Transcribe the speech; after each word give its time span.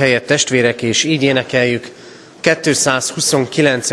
Helyet 0.00 0.26
testvérek, 0.26 0.82
és 0.82 1.04
így 1.04 1.22
énekeljük 1.22 1.90
229. 2.40 3.88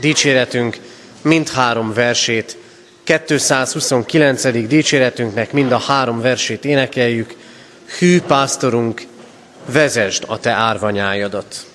dicséretünk 0.00 0.78
mindhárom 1.22 1.92
versét. 1.92 2.56
229. 3.04 4.66
dicséretünknek 4.66 5.52
mind 5.52 5.72
a 5.72 5.78
három 5.78 6.20
versét 6.20 6.64
énekeljük. 6.64 7.34
Hű 7.98 8.20
pásztorunk, 8.20 9.02
vezesd 9.66 10.24
a 10.26 10.38
te 10.38 10.50
árvanyájadat. 10.50 11.66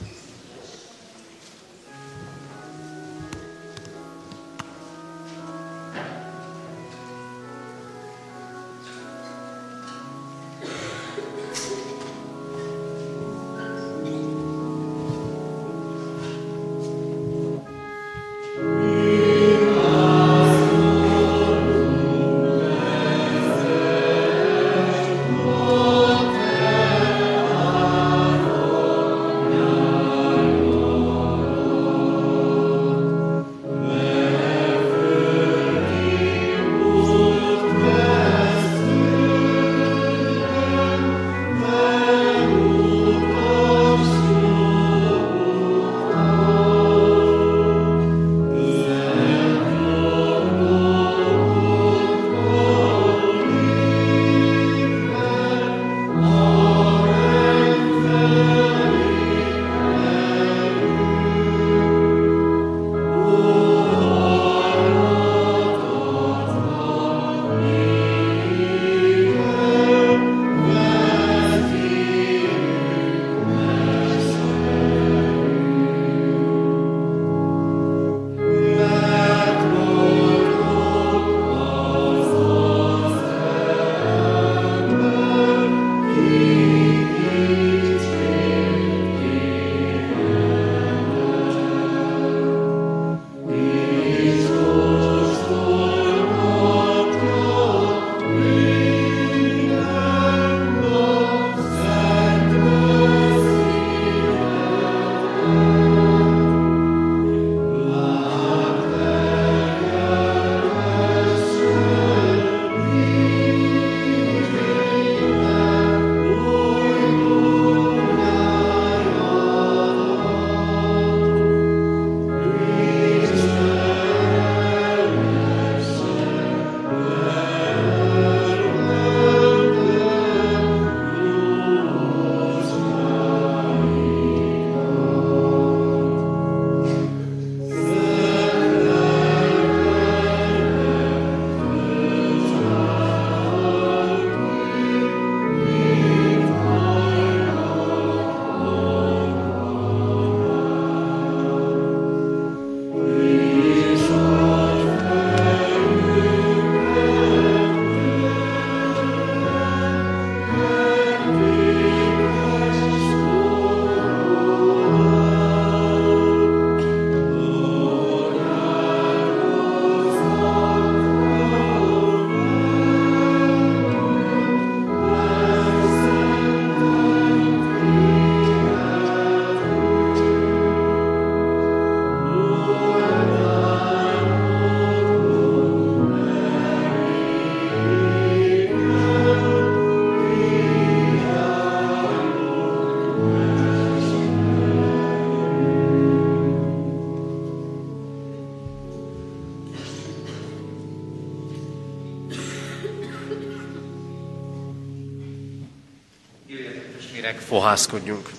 Fohászkodjunk. 207.47 208.29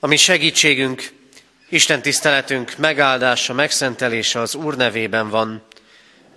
A 0.00 0.06
mi 0.06 0.16
segítségünk, 0.16 1.12
Isten 1.68 2.02
tiszteletünk 2.02 2.76
megáldása, 2.76 3.52
megszentelése 3.52 4.40
az 4.40 4.54
Úr 4.54 4.76
nevében 4.76 5.28
van, 5.28 5.62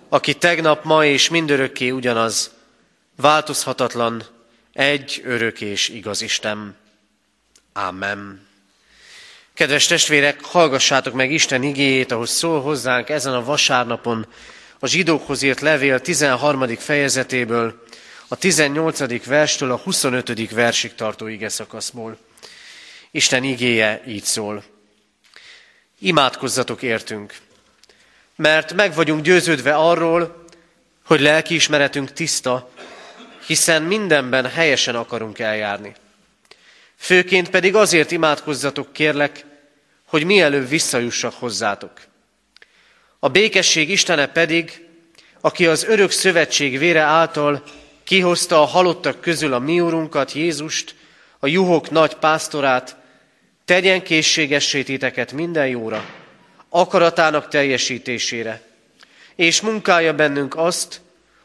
aki 0.08 0.34
tegnap, 0.34 0.84
ma 0.84 1.04
és 1.04 1.28
mindörökké 1.28 1.90
ugyanaz, 1.90 2.50
változhatatlan, 3.16 4.26
egy 4.72 5.22
örök 5.24 5.60
és 5.60 5.88
igaz 5.88 6.22
Isten. 6.22 6.76
Amen. 7.72 8.46
Kedves 9.54 9.86
testvérek, 9.86 10.44
hallgassátok 10.44 11.14
meg 11.14 11.32
Isten 11.32 11.62
igéjét, 11.62 12.12
ahogy 12.12 12.28
szól 12.28 12.62
hozzánk 12.62 13.08
ezen 13.08 13.34
a 13.34 13.44
vasárnapon, 13.44 14.26
a 14.78 14.86
zsidókhoz 14.86 15.42
írt 15.42 15.60
levél 15.60 16.00
13. 16.00 16.76
fejezetéből, 16.76 17.82
a 18.32 18.36
18. 18.36 19.24
verstől 19.24 19.70
a 19.70 19.76
25. 19.76 20.50
versig 20.50 20.94
tartó 20.94 21.26
ige 21.26 21.48
szakaszból. 21.48 22.18
Isten 23.10 23.44
igéje 23.44 24.02
így 24.06 24.24
szól. 24.24 24.64
Imádkozzatok 25.98 26.82
értünk, 26.82 27.36
mert 28.36 28.72
meg 28.72 28.94
vagyunk 28.94 29.22
győződve 29.22 29.74
arról, 29.74 30.44
hogy 31.04 31.20
lelkiismeretünk 31.20 32.12
tiszta, 32.12 32.70
hiszen 33.46 33.82
mindenben 33.82 34.50
helyesen 34.50 34.94
akarunk 34.94 35.38
eljárni. 35.38 35.94
Főként 36.96 37.50
pedig 37.50 37.74
azért 37.74 38.10
imádkozzatok, 38.10 38.92
kérlek, 38.92 39.44
hogy 40.06 40.24
mielőbb 40.24 40.68
visszajussak 40.68 41.34
hozzátok. 41.34 41.92
A 43.18 43.28
békesség 43.28 43.90
Istene 43.90 44.26
pedig, 44.26 44.86
aki 45.40 45.66
az 45.66 45.84
örök 45.84 46.10
szövetség 46.10 46.78
vére 46.78 47.00
által 47.00 47.62
Kihozta 48.10 48.62
a 48.62 48.64
halottak 48.64 49.20
közül 49.20 49.52
a 49.52 49.58
mi 49.58 49.80
úrunkat, 49.80 50.32
Jézust, 50.32 50.94
a 51.38 51.46
juhok 51.46 51.90
nagy 51.90 52.14
pásztorát, 52.14 52.96
tegyen 53.64 54.02
készségessé 54.02 54.82
titeket 54.82 55.32
minden 55.32 55.66
jóra, 55.66 56.04
akaratának 56.68 57.48
teljesítésére, 57.48 58.62
és 59.36 59.60
munkálja 59.60 60.14
bennünk 60.14 60.56
azt, 60.56 61.00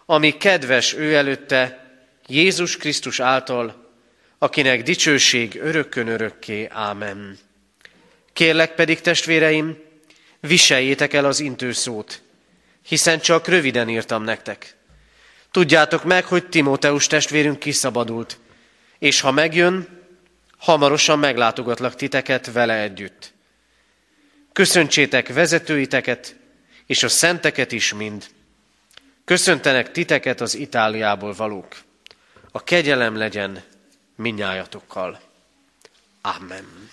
ami 0.06 0.38
kedves 0.38 0.94
ő 0.94 1.16
előtte, 1.16 1.88
Jézus 2.28 2.78
Krisztus 2.78 3.20
által, 3.20 3.92
akinek 4.38 4.84
dicsőség 4.84 5.60
örökkön 5.62 6.08
örökké. 6.08 6.68
Ámen. 6.72 7.38
Kérlek 8.34 8.76
pedig, 8.76 9.02
testvéreim, 9.02 9.78
viseljétek 10.40 11.14
el 11.14 11.26
az 11.26 11.40
intőszót, 11.40 12.22
hiszen 12.88 13.20
csak 13.20 13.48
röviden 13.48 13.90
írtam 13.90 14.24
nektek. 14.24 14.76
Tudjátok 15.56 16.04
meg, 16.04 16.26
hogy 16.26 16.48
Timóteus 16.48 17.08
testvérünk 17.08 17.60
kiszabadult, 17.60 18.40
és 19.00 19.20
ha 19.20 19.32
megjön, 19.32 19.88
hamarosan 20.58 21.20
meglátogatlak 21.20 21.96
titeket 21.96 22.52
vele 22.52 22.82
együtt. 22.82 23.34
Köszöntsétek 24.54 25.34
vezetőiteket, 25.34 26.36
és 26.86 27.04
a 27.04 27.08
szenteket 27.08 27.72
is 27.72 27.94
mind. 27.94 28.26
Köszöntenek 29.26 29.92
titeket 29.92 30.42
az 30.42 30.56
Itáliából 30.56 31.34
valók. 31.34 31.76
A 32.52 32.64
kegyelem 32.64 33.18
legyen 33.18 33.64
minnyájatokkal. 34.16 35.22
Amen. 36.22 36.90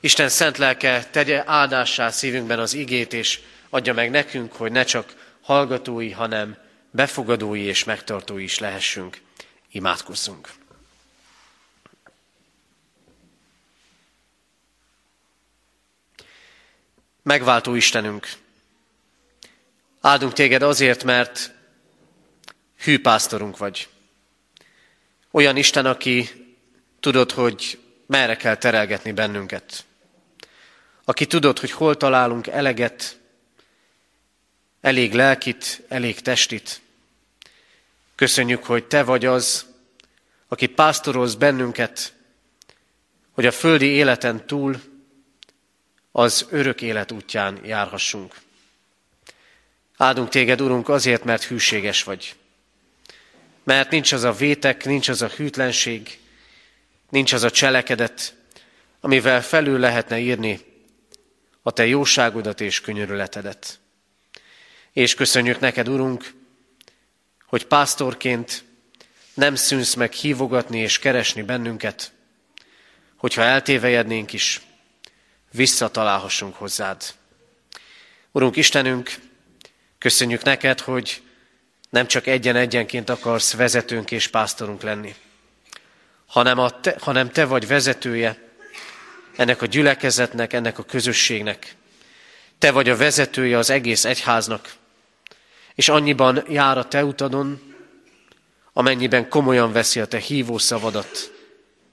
Isten 0.00 0.28
szent 0.28 0.58
lelke 0.58 1.04
tegye 1.10 1.42
áldássá 1.46 2.10
szívünkben 2.10 2.58
az 2.58 2.74
igét, 2.74 3.12
és 3.12 3.40
adja 3.68 3.94
meg 3.94 4.10
nekünk, 4.10 4.52
hogy 4.52 4.72
ne 4.72 4.84
csak 4.84 5.14
hallgatói, 5.40 6.10
hanem 6.10 6.66
befogadói 6.90 7.60
és 7.60 7.84
megtartói 7.84 8.42
is 8.42 8.58
lehessünk. 8.58 9.20
Imádkozzunk. 9.70 10.48
Megváltó 17.22 17.74
Istenünk, 17.74 18.28
áldunk 20.00 20.32
téged 20.32 20.62
azért, 20.62 21.04
mert 21.04 21.52
hű 22.78 23.00
pásztorunk 23.00 23.56
vagy. 23.56 23.88
Olyan 25.30 25.56
Isten, 25.56 25.86
aki 25.86 26.28
tudod, 27.00 27.30
hogy 27.32 27.78
merre 28.06 28.36
kell 28.36 28.56
terelgetni 28.56 29.12
bennünket. 29.12 29.84
Aki 31.04 31.26
tudod, 31.26 31.58
hogy 31.58 31.70
hol 31.70 31.96
találunk 31.96 32.46
eleget, 32.46 33.18
elég 34.88 35.14
lelkit, 35.14 35.82
elég 35.88 36.20
testit. 36.20 36.80
Köszönjük, 38.14 38.64
hogy 38.64 38.84
Te 38.84 39.02
vagy 39.02 39.24
az, 39.24 39.66
aki 40.48 40.66
pásztorolsz 40.66 41.34
bennünket, 41.34 42.12
hogy 43.32 43.46
a 43.46 43.52
földi 43.52 43.86
életen 43.86 44.46
túl 44.46 44.80
az 46.12 46.46
örök 46.50 46.82
élet 46.82 47.12
útján 47.12 47.60
járhassunk. 47.64 48.34
Áldunk 49.96 50.28
téged, 50.28 50.60
Urunk, 50.60 50.88
azért, 50.88 51.24
mert 51.24 51.44
hűséges 51.44 52.02
vagy. 52.02 52.34
Mert 53.62 53.90
nincs 53.90 54.12
az 54.12 54.22
a 54.22 54.32
vétek, 54.32 54.84
nincs 54.84 55.08
az 55.08 55.22
a 55.22 55.28
hűtlenség, 55.28 56.18
nincs 57.08 57.32
az 57.32 57.42
a 57.42 57.50
cselekedet, 57.50 58.34
amivel 59.00 59.42
felül 59.42 59.78
lehetne 59.78 60.18
írni 60.18 60.60
a 61.62 61.70
te 61.70 61.86
jóságodat 61.86 62.60
és 62.60 62.80
könyörületedet. 62.80 63.78
És 64.98 65.14
köszönjük 65.14 65.60
neked, 65.60 65.88
Urunk, 65.88 66.32
hogy 67.46 67.66
pásztorként 67.66 68.64
nem 69.34 69.54
szűnsz 69.54 69.94
meg 69.94 70.12
hívogatni 70.12 70.78
és 70.78 70.98
keresni 70.98 71.42
bennünket, 71.42 72.12
hogyha 73.16 73.42
eltévejednénk 73.42 74.32
is, 74.32 74.60
visszatalálhassunk 75.52 76.54
hozzád. 76.54 77.02
Urunk 78.32 78.56
Istenünk, 78.56 79.14
köszönjük 79.98 80.42
neked, 80.42 80.80
hogy 80.80 81.22
nem 81.90 82.06
csak 82.06 82.26
egyen-egyenként 82.26 83.10
akarsz 83.10 83.54
vezetőnk 83.54 84.10
és 84.10 84.28
pásztorunk 84.28 84.82
lenni, 84.82 85.14
hanem, 86.26 86.58
a 86.58 86.80
te, 86.80 86.96
hanem 87.00 87.30
te 87.30 87.44
vagy 87.44 87.66
vezetője 87.66 88.52
ennek 89.36 89.62
a 89.62 89.66
gyülekezetnek, 89.66 90.52
ennek 90.52 90.78
a 90.78 90.84
közösségnek. 90.84 91.76
Te 92.58 92.70
vagy 92.70 92.88
a 92.88 92.96
vezetője 92.96 93.58
az 93.58 93.70
egész 93.70 94.04
egyháznak, 94.04 94.77
és 95.78 95.88
annyiban 95.88 96.44
jár 96.48 96.78
a 96.78 96.88
te 96.88 97.04
utadon, 97.04 97.74
amennyiben 98.72 99.28
komolyan 99.28 99.72
veszi 99.72 100.00
a 100.00 100.06
te 100.06 100.18
hívó 100.18 100.58
szavadat 100.58 101.32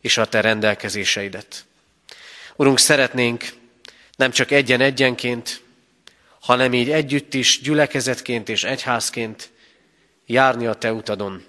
és 0.01 0.17
a 0.17 0.25
te 0.25 0.41
rendelkezéseidet. 0.41 1.65
Urunk, 2.55 2.79
szeretnénk 2.79 3.45
nem 4.15 4.31
csak 4.31 4.51
egyen-egyenként, 4.51 5.61
hanem 6.39 6.73
így 6.73 6.91
együtt 6.91 7.33
is 7.33 7.61
gyülekezetként 7.61 8.49
és 8.49 8.63
egyházként 8.63 9.49
járni 10.25 10.65
a 10.65 10.73
Te 10.73 10.93
utadon, 10.93 11.45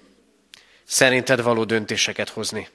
szerinted 0.83 1.41
való 1.41 1.63
döntéseket 1.63 2.29
hozni, 2.29 2.67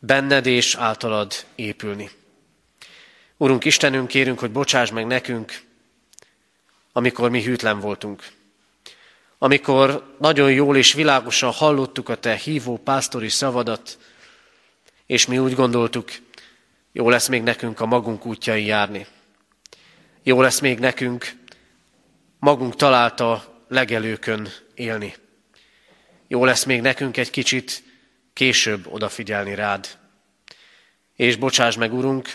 benned 0.00 0.46
és 0.46 0.74
általad 0.74 1.32
épülni. 1.54 2.10
Urunk 3.36 3.64
Istenünk, 3.64 4.08
kérünk, 4.08 4.38
hogy 4.38 4.50
bocsáss 4.50 4.90
meg 4.90 5.06
nekünk, 5.06 5.60
amikor 6.92 7.30
mi 7.30 7.42
hűtlen 7.42 7.80
voltunk. 7.80 8.36
Amikor 9.38 10.14
nagyon 10.18 10.52
jól 10.52 10.76
és 10.76 10.92
világosan 10.92 11.52
hallottuk 11.52 12.08
a 12.08 12.14
Te 12.16 12.34
hívó 12.36 12.76
pásztori 12.76 13.28
szavadat, 13.28 13.98
és 15.06 15.26
mi 15.26 15.38
úgy 15.38 15.54
gondoltuk, 15.54 16.10
jó 16.92 17.08
lesz 17.08 17.28
még 17.28 17.42
nekünk 17.42 17.80
a 17.80 17.86
magunk 17.86 18.26
útjai 18.26 18.64
járni. 18.64 19.06
Jó 20.22 20.40
lesz 20.40 20.60
még 20.60 20.78
nekünk 20.78 21.32
magunk 22.38 22.76
találta 22.76 23.62
legelőkön 23.68 24.48
élni. 24.74 25.14
Jó 26.28 26.44
lesz 26.44 26.64
még 26.64 26.80
nekünk 26.80 27.16
egy 27.16 27.30
kicsit 27.30 27.82
később 28.32 28.86
odafigyelni 28.92 29.54
rád. 29.54 29.98
És 31.16 31.36
bocsáss 31.36 31.76
meg, 31.76 31.94
Urunk, 31.94 32.28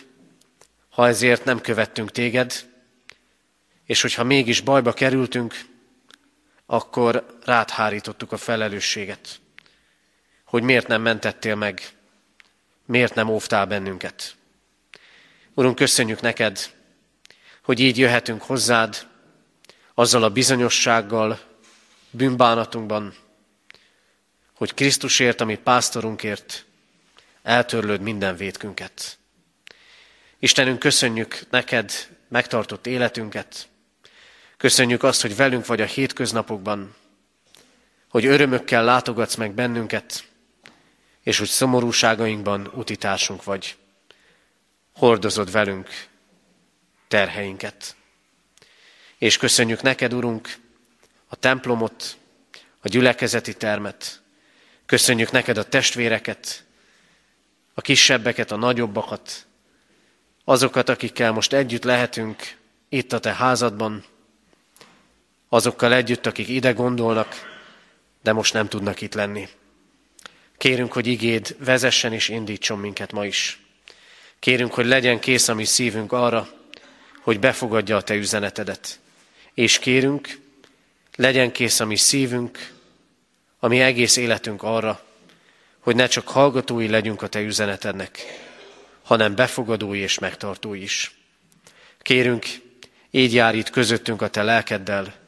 ha 0.90 1.08
ezért 1.08 1.46
nem 1.46 1.62
követtünk 1.62 2.12
téged, 2.12 2.70
és 3.86 4.02
hogyha 4.02 4.24
mégis 4.24 4.62
bajba 4.62 4.94
kerültünk, 4.94 5.73
akkor 6.74 7.38
rád 7.44 7.70
hárítottuk 7.70 8.32
a 8.32 8.38
felelősséget, 8.38 9.40
hogy 10.46 10.64
miért 10.64 10.88
nem 10.88 11.02
mentettél 11.02 11.56
meg, 11.56 11.82
miért 12.86 13.16
nem 13.16 13.30
óvtál 13.30 13.66
bennünket. 13.66 14.36
Urunk, 15.54 15.76
köszönjük 15.76 16.22
neked, 16.22 16.74
hogy 17.64 17.80
így 17.80 17.98
jöhetünk 17.98 18.42
hozzád, 18.42 19.08
azzal 19.94 20.24
a 20.24 20.30
bizonyossággal, 20.30 21.40
bűnbánatunkban, 22.10 23.16
hogy 24.54 24.74
Krisztusért, 24.74 25.42
ami 25.42 25.58
pásztorunkért, 25.58 26.66
eltörlőd 27.44 28.02
minden 28.02 28.36
vétkünket. 28.36 29.18
Istenünk, 30.40 30.80
köszönjük 30.80 31.40
neked 31.50 31.92
megtartott 32.28 32.88
életünket, 32.88 33.68
köszönjük 34.64 35.04
azt, 35.04 35.22
hogy 35.22 35.36
velünk 35.36 35.66
vagy 35.66 35.82
a 35.82 35.86
hétköznapokban, 35.86 36.96
hogy 38.10 38.26
örömökkel 38.26 38.84
látogatsz 38.84 39.36
meg 39.36 39.54
bennünket, 39.54 40.28
és 41.22 41.38
hogy 41.38 41.48
szomorúságainkban 41.48 42.72
utitársunk 42.74 43.44
vagy 43.44 43.78
hordozod 44.94 45.52
velünk 45.52 45.90
terheinket. 47.08 47.96
És 49.18 49.38
köszönjük 49.38 49.82
neked, 49.82 50.14
Urunk, 50.14 50.56
a 51.28 51.36
templomot, 51.36 52.18
a 52.80 52.88
gyülekezeti 52.88 53.54
termet. 53.54 54.22
Köszönjük 54.86 55.32
neked 55.32 55.58
a 55.58 55.70
testvéreket, 55.70 56.64
a 57.74 57.82
kisebbeket, 57.82 58.52
a 58.52 58.56
nagyobbakat, 58.56 59.46
azokat, 60.44 60.90
akikkel 60.90 61.32
most 61.32 61.54
együtt 61.54 61.84
lehetünk 61.84 62.58
itt 62.90 63.14
a 63.14 63.20
te 63.20 63.34
házadban, 63.34 64.12
azokkal 65.54 65.94
együtt, 65.94 66.26
akik 66.26 66.48
ide 66.48 66.72
gondolnak, 66.72 67.60
de 68.24 68.34
most 68.34 68.54
nem 68.54 68.68
tudnak 68.68 69.02
itt 69.02 69.14
lenni. 69.14 69.48
Kérünk, 70.58 70.94
hogy 70.94 71.08
igéd 71.08 71.56
vezessen 71.60 72.14
és 72.14 72.30
indítson 72.30 72.80
minket 72.80 73.12
ma 73.12 73.26
is. 73.26 73.60
Kérünk, 74.40 74.74
hogy 74.74 74.86
legyen 74.86 75.20
kész 75.20 75.48
a 75.48 75.54
mi 75.54 75.66
szívünk 75.66 76.12
arra, 76.12 76.50
hogy 77.22 77.40
befogadja 77.40 77.98
a 77.98 78.02
Te 78.02 78.14
üzenetedet. 78.14 79.00
És 79.54 79.80
kérünk, 79.80 80.40
legyen 81.16 81.52
kész 81.52 81.80
a 81.80 81.86
mi 81.86 81.96
szívünk, 81.96 82.72
a 83.60 83.68
mi 83.68 83.80
egész 83.80 84.16
életünk 84.16 84.64
arra, 84.64 85.04
hogy 85.80 85.96
ne 85.96 86.08
csak 86.08 86.28
hallgatói 86.28 86.88
legyünk 86.88 87.22
a 87.22 87.28
Te 87.28 87.42
üzenetednek, 87.42 88.20
hanem 89.04 89.36
befogadói 89.36 90.00
és 90.00 90.20
megtartói 90.20 90.82
is. 90.82 91.16
Kérünk, 92.02 92.46
így 93.12 93.34
jár 93.34 93.56
itt 93.56 93.70
közöttünk 93.70 94.22
a 94.22 94.28
Te 94.28 94.44
lelkeddel, 94.44 95.22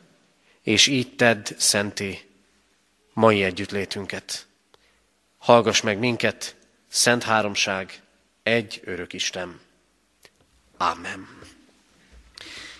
és 0.65 0.87
így 0.87 1.15
tedd 1.15 1.47
szenté 1.57 2.21
mai 3.13 3.43
együttlétünket. 3.43 4.45
Hallgass 5.37 5.81
meg 5.81 5.97
minket, 5.97 6.55
Szent 6.89 7.23
Háromság, 7.23 8.01
egy 8.43 8.81
örök 8.83 9.13
Isten. 9.13 9.59
Amen. 10.77 11.27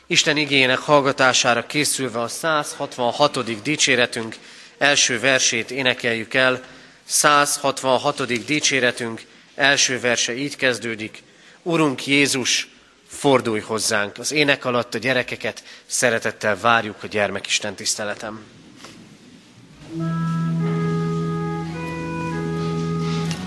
Isten 0.07 0.37
igényének 0.37 0.77
hallgatására 0.77 1.65
készülve 1.65 2.21
a 2.21 2.27
166. 2.27 3.61
dicséretünk 3.61 4.35
első 4.77 5.19
versét 5.19 5.71
énekeljük 5.71 6.33
el, 6.33 6.63
166. 7.03 8.45
dicséretünk 8.45 9.21
első 9.55 9.99
verse 9.99 10.35
így 10.35 10.55
kezdődik. 10.55 11.23
Urunk 11.61 12.07
Jézus, 12.07 12.74
fordulj 13.15 13.59
hozzánk. 13.59 14.17
Az 14.17 14.31
ének 14.31 14.65
alatt 14.65 14.93
a 14.93 14.97
gyerekeket 14.97 15.63
szeretettel 15.85 16.57
várjuk 16.59 17.03
a 17.03 17.07
gyermekisten 17.07 17.75
tiszteletem. 17.75 18.43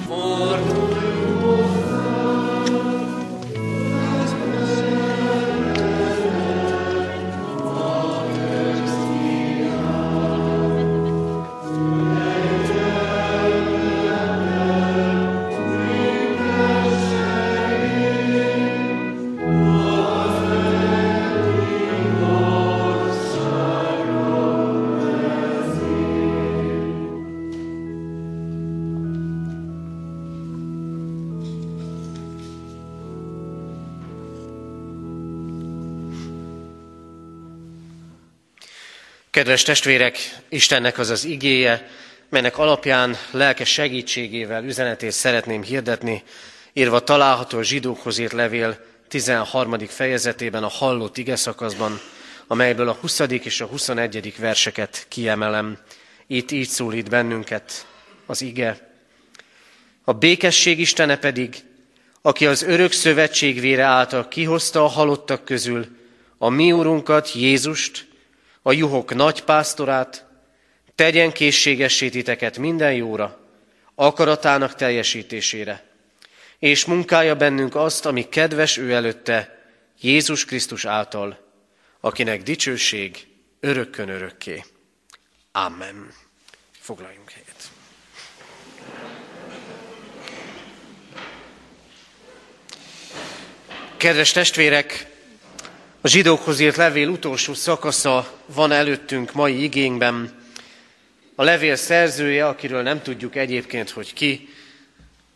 Fordulj 0.07 0.78
Kedves 39.39 39.63
testvérek, 39.63 40.39
Istennek 40.49 40.99
az 40.99 41.11
az 41.11 41.25
igéje, 41.25 41.89
melynek 42.29 42.59
alapján 42.59 43.17
lelkes 43.31 43.69
segítségével 43.69 44.65
üzenetét 44.65 45.13
szeretném 45.13 45.63
hirdetni, 45.63 46.23
írva 46.73 47.01
található 47.01 47.59
a 47.59 47.63
zsidókhoz 47.63 48.19
írt 48.19 48.33
levél 48.33 48.79
13. 49.09 49.79
fejezetében 49.79 50.63
a 50.63 50.69
hallott 50.69 51.17
ige 51.17 51.37
szakaszban, 51.37 52.01
amelyből 52.47 52.89
a 52.89 52.97
20. 53.01 53.21
és 53.21 53.61
a 53.61 53.67
21. 53.67 54.35
verseket 54.39 55.07
kiemelem. 55.09 55.79
Itt 56.27 56.51
így 56.51 56.69
szólít 56.69 57.09
bennünket 57.09 57.87
az 58.27 58.43
ige. 58.43 58.93
A 60.05 60.13
békesség 60.13 60.79
Istene 60.79 61.17
pedig, 61.17 61.57
aki 62.23 62.47
az 62.47 62.63
örök 62.63 62.93
szövetség 62.93 63.61
vére 63.61 63.85
által 63.85 64.29
kihozta 64.29 64.85
a 64.85 64.89
halottak 64.89 65.45
közül 65.45 65.87
a 66.39 66.49
mi 66.49 66.73
úrunkat, 66.73 67.33
Jézust, 67.33 68.08
a 68.69 68.73
juhok 68.73 69.15
nagy 69.15 69.43
pásztorát, 69.43 70.27
tegyen 70.95 71.33
készségessé 71.33 72.09
titeket 72.09 72.59
minden 72.59 72.93
jóra, 72.93 73.39
akaratának 73.95 74.75
teljesítésére, 74.75 75.85
és 76.59 76.85
munkálja 76.85 77.37
bennünk 77.37 77.75
azt, 77.75 78.07
ami 78.07 78.29
kedves 78.29 78.77
ő 78.77 78.93
előtte, 78.93 79.65
Jézus 80.01 80.45
Krisztus 80.45 80.85
által, 80.85 81.39
akinek 82.01 82.43
dicsőség 82.43 83.27
örökkön 83.61 84.09
örökké. 84.09 84.65
Amen. 85.53 86.13
Foglaljunk 86.81 87.31
helyet. 87.31 87.71
Kedves 93.97 94.33
testvérek, 94.33 95.18
a 96.01 96.09
zsidókhoz 96.09 96.61
írt 96.61 96.77
levél 96.77 97.09
utolsó 97.09 97.55
szakasza 97.55 98.33
van 98.47 98.73
előttünk 98.73 99.33
mai 99.33 99.63
igényben. 99.63 100.33
A 101.35 101.43
levél 101.43 101.77
szerzője, 101.77 102.47
akiről 102.47 102.83
nem 102.83 103.03
tudjuk 103.03 103.37
egyébként, 103.37 103.91
hogy 103.91 104.13
ki, 104.13 104.49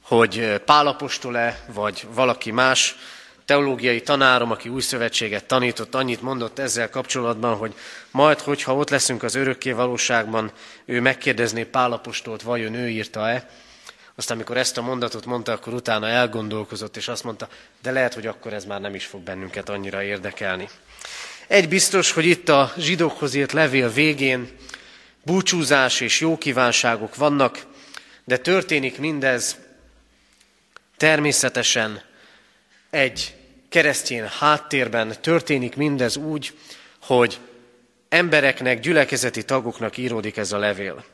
hogy 0.02 0.60
Pálapostol-e, 0.64 1.64
vagy 1.72 2.06
valaki 2.14 2.50
más, 2.50 2.96
teológiai 3.44 4.00
tanárom, 4.00 4.50
aki 4.50 4.68
új 4.68 4.80
szövetséget 4.80 5.44
tanított, 5.44 5.94
annyit 5.94 6.22
mondott 6.22 6.58
ezzel 6.58 6.90
kapcsolatban, 6.90 7.56
hogy 7.56 7.74
majd, 8.10 8.40
hogyha 8.40 8.74
ott 8.74 8.90
leszünk 8.90 9.22
az 9.22 9.34
örökké 9.34 9.72
valóságban, 9.72 10.52
ő 10.84 11.00
megkérdezné 11.00 11.64
Pálapostolt, 11.64 12.42
vajon 12.42 12.74
ő 12.74 12.88
írta-e, 12.88 13.48
aztán, 14.14 14.36
amikor 14.36 14.56
ezt 14.56 14.78
a 14.78 14.82
mondatot 14.82 15.26
mondta, 15.26 15.52
akkor 15.52 15.74
utána 15.74 16.08
elgondolkozott, 16.08 16.96
és 16.96 17.08
azt 17.08 17.24
mondta, 17.24 17.48
de 17.82 17.90
lehet, 17.90 18.14
hogy 18.14 18.26
akkor 18.26 18.52
ez 18.52 18.64
már 18.64 18.80
nem 18.80 18.94
is 18.94 19.06
fog 19.06 19.20
bennünket 19.20 19.68
annyira 19.68 20.02
érdekelni. 20.02 20.68
Egy 21.46 21.68
biztos, 21.68 22.12
hogy 22.12 22.26
itt 22.26 22.48
a 22.48 22.72
zsidókhoz 22.76 23.34
írt 23.34 23.52
levél 23.52 23.90
végén 23.90 24.56
búcsúzás 25.24 26.00
és 26.00 26.20
jó 26.20 26.38
kívánságok 26.38 27.16
vannak, 27.16 27.66
de 28.24 28.36
történik 28.36 28.98
mindez 28.98 29.56
természetesen 30.96 32.02
egy 32.90 33.34
keresztény 33.68 34.24
háttérben, 34.38 35.16
történik 35.20 35.76
mindez 35.76 36.16
úgy, 36.16 36.58
hogy 37.02 37.38
embereknek, 38.08 38.80
gyülekezeti 38.80 39.44
tagoknak 39.44 39.96
íródik 39.96 40.36
ez 40.36 40.52
a 40.52 40.58
levél. 40.58 41.04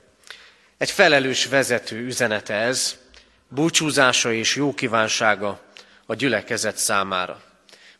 Egy 0.79 0.91
felelős 0.91 1.47
vezető 1.47 1.97
üzenete 1.97 2.55
ez, 2.55 2.97
búcsúzása 3.49 4.33
és 4.33 4.57
jó 4.57 4.75
kívánsága 4.75 5.61
a 6.07 6.15
gyülekezet 6.15 6.77
számára. 6.77 7.43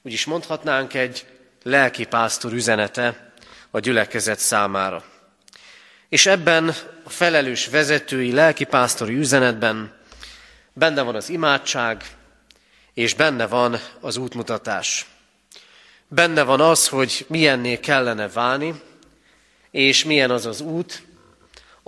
Úgyis 0.03 0.25
mondhatnánk 0.25 0.95
egy 0.95 1.27
lelki 1.63 2.05
pásztor 2.05 2.53
üzenete 2.53 3.33
a 3.71 3.79
gyülekezet 3.79 4.39
számára. 4.39 5.05
És 6.09 6.27
ebben 6.27 6.69
a 7.05 7.11
felelős 7.11 7.67
vezetői 7.67 8.33
lelkipásztori 8.33 9.15
üzenetben 9.15 9.93
benne 10.73 11.03
van 11.03 11.15
az 11.15 11.29
imádság, 11.29 12.05
és 12.95 13.15
benne 13.15 13.47
van 13.47 13.81
az 14.01 14.17
útmutatás. 14.17 15.07
Benne 16.09 16.43
van 16.43 16.61
az, 16.61 16.89
hogy 16.89 17.27
milyenné 17.29 17.81
kellene 17.81 18.29
válni, 18.29 18.83
és 19.71 20.05
milyen 20.05 20.31
az 20.31 20.47
az 20.47 20.61
út, 20.61 21.03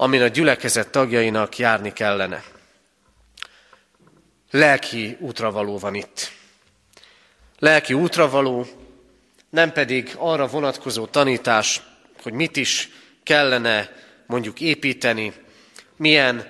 amin 0.01 0.23
a 0.23 0.29
gyülekezet 0.29 0.89
tagjainak 0.89 1.59
járni 1.59 1.93
kellene. 1.93 2.43
Lelki 4.51 5.17
útravaló 5.21 5.79
van 5.79 5.95
itt. 5.95 6.33
Lelki 7.59 7.93
útravaló, 7.93 8.67
nem 9.51 9.73
pedig 9.73 10.13
arra 10.17 10.47
vonatkozó 10.47 11.07
tanítás, 11.07 11.83
hogy 12.23 12.33
mit 12.33 12.57
is 12.57 12.89
kellene 13.23 13.93
mondjuk 14.27 14.61
építeni, 14.61 15.33
milyen 15.97 16.47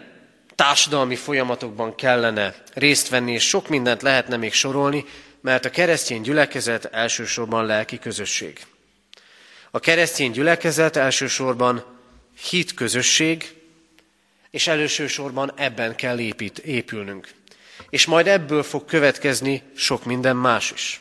társadalmi 0.55 1.17
folyamatokban 1.17 1.95
kellene 1.95 2.55
részt 2.75 3.09
venni, 3.09 3.33
és 3.33 3.49
sok 3.49 3.69
mindent 3.69 4.03
lehetne 4.03 4.37
még 4.37 4.53
sorolni, 4.53 5.05
mert 5.41 5.65
a 5.65 5.71
keresztény 5.71 6.23
gyülekezet 6.23 6.85
elsősorban 6.85 7.67
lelki 7.67 7.99
közösség. 7.99 8.61
A 9.71 9.81
keresztény 9.81 10.31
gyülekezet 10.31 10.97
elsősorban 10.97 11.99
hit 12.49 12.75
közösség, 12.75 13.55
és 14.51 14.67
elősősorban 14.67 15.53
ebben 15.57 15.95
kell 15.97 16.19
épít, 16.19 16.59
épülnünk. 16.59 17.29
És 17.91 18.07
majd 18.07 18.27
ebből 18.27 18.63
fog 18.63 18.85
következni 18.85 19.63
sok 19.77 20.05
minden 20.05 20.37
más 20.37 20.71
is. 20.71 21.01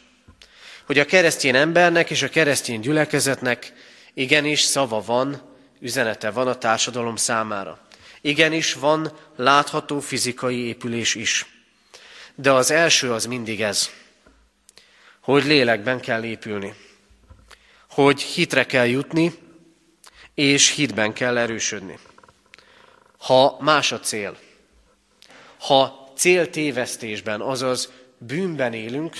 Hogy 0.86 1.00
a 1.00 1.05
keresztény 1.05 1.55
embernek 1.55 2.10
és 2.10 2.22
a 2.22 2.29
keresztény 2.29 2.79
gyülekezetnek 2.79 3.74
igenis 4.13 4.62
szava 4.62 5.01
van, 5.01 5.41
üzenete 5.79 6.29
van 6.29 6.48
a 6.48 6.58
társadalom 6.58 7.15
számára. 7.15 7.88
Igenis 8.22 8.74
van 8.74 9.17
látható 9.36 10.00
fizikai 10.00 10.65
épülés 10.65 11.15
is. 11.15 11.46
De 12.36 12.51
az 12.51 12.72
első 12.72 13.12
az 13.12 13.25
mindig 13.25 13.62
ez, 13.62 13.89
hogy 15.19 15.46
lélekben 15.46 16.00
kell 16.00 16.24
épülni, 16.24 16.74
hogy 17.89 18.22
hitre 18.22 18.65
kell 18.65 18.88
jutni, 18.88 19.34
és 20.39 20.69
hitben 20.69 21.13
kell 21.13 21.38
erősödni. 21.38 22.00
Ha 23.17 23.58
más 23.60 23.91
a 23.91 24.00
cél, 24.00 24.38
ha 25.60 26.12
céltévesztésben, 26.15 27.41
azaz 27.41 27.91
bűnben 28.17 28.74
élünk, 28.74 29.17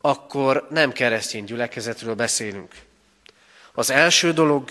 akkor 0.00 0.66
nem 0.70 0.92
keresztény 0.92 1.44
gyülekezetről 1.44 2.14
beszélünk. 2.14 2.74
Az 3.72 3.90
első 3.90 4.32
dolog 4.32 4.70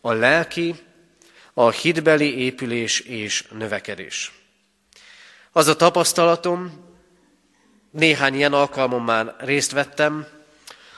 a 0.00 0.12
lelki, 0.12 0.74
a 1.54 1.70
hitbeli 1.70 2.38
épülés 2.38 3.00
és 3.00 3.46
növekedés. 3.50 4.32
Az 5.52 5.66
a 5.66 5.76
tapasztalatom, 5.76 6.84
néhány 7.90 8.34
ilyen 8.34 8.52
alkalmon 8.52 9.02
már 9.02 9.34
részt 9.38 9.72
vettem, 9.72 10.26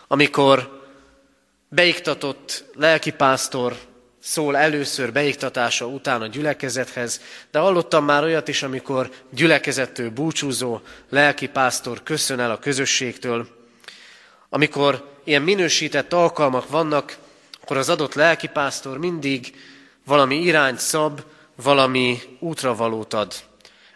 amikor 0.07 0.82
beiktatott 1.75 2.65
lelkipásztor 2.75 3.77
szól 4.21 4.57
először 4.57 5.13
beiktatása 5.13 5.87
után 5.87 6.23
a 6.23 6.27
gyülekezethez, 6.27 7.21
de 7.51 7.59
hallottam 7.59 8.05
már 8.05 8.23
olyat 8.23 8.49
is, 8.49 8.63
amikor 8.63 9.11
gyülekezettől 9.31 10.11
búcsúzó 10.11 10.81
lelkipásztor 11.09 12.03
köszön 12.03 12.41
el 12.41 12.51
a 12.51 12.59
közösségtől. 12.59 13.49
Amikor 14.49 15.19
ilyen 15.25 15.43
minősített 15.43 16.13
alkalmak 16.13 16.69
vannak, 16.69 17.17
akkor 17.63 17.77
az 17.77 17.89
adott 17.89 18.15
lelkipásztor 18.15 18.99
mindig 18.99 19.57
valami 20.05 20.37
irányt 20.37 20.79
szab, 20.79 21.23
valami 21.57 22.19
útravalót 22.39 23.15
ad. 23.15 23.35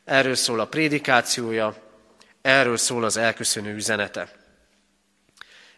Erről 0.05 0.35
szól 0.35 0.61
a 0.61 0.67
prédikációja, 0.67 1.77
erről 2.43 2.77
szól 2.77 3.05
az 3.05 3.17
elköszönő 3.17 3.75
üzenete. 3.75 4.36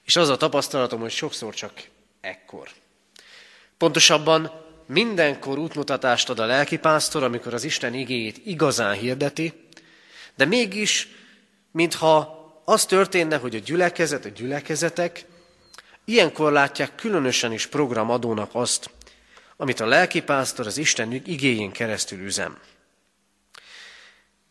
És 0.09 0.17
az 0.17 0.29
a 0.29 0.37
tapasztalatom, 0.37 1.00
hogy 1.00 1.11
sokszor 1.11 1.55
csak 1.55 1.73
ekkor. 2.21 2.69
Pontosabban 3.77 4.65
mindenkor 4.87 5.59
útmutatást 5.59 6.29
ad 6.29 6.38
a 6.38 6.47
lelkipásztor, 6.47 7.23
amikor 7.23 7.55
az 7.55 7.65
Isten 7.65 7.95
igéjét 7.95 8.41
igazán 8.45 8.95
hirdeti, 8.95 9.53
de 10.37 10.45
mégis, 10.45 11.09
mintha 11.71 12.38
az 12.65 12.85
történne, 12.85 13.37
hogy 13.37 13.55
a 13.55 13.59
gyülekezet, 13.59 14.25
a 14.25 14.29
gyülekezetek 14.29 15.25
ilyenkor 16.05 16.53
látják 16.53 16.95
különösen 16.95 17.53
is 17.53 17.67
programadónak 17.67 18.50
azt, 18.53 18.91
amit 19.57 19.81
a 19.81 19.87
lelkipásztor 19.87 20.67
az 20.67 20.77
Isten 20.77 21.12
igéjén 21.12 21.71
keresztül 21.71 22.19
üzem. 22.19 22.59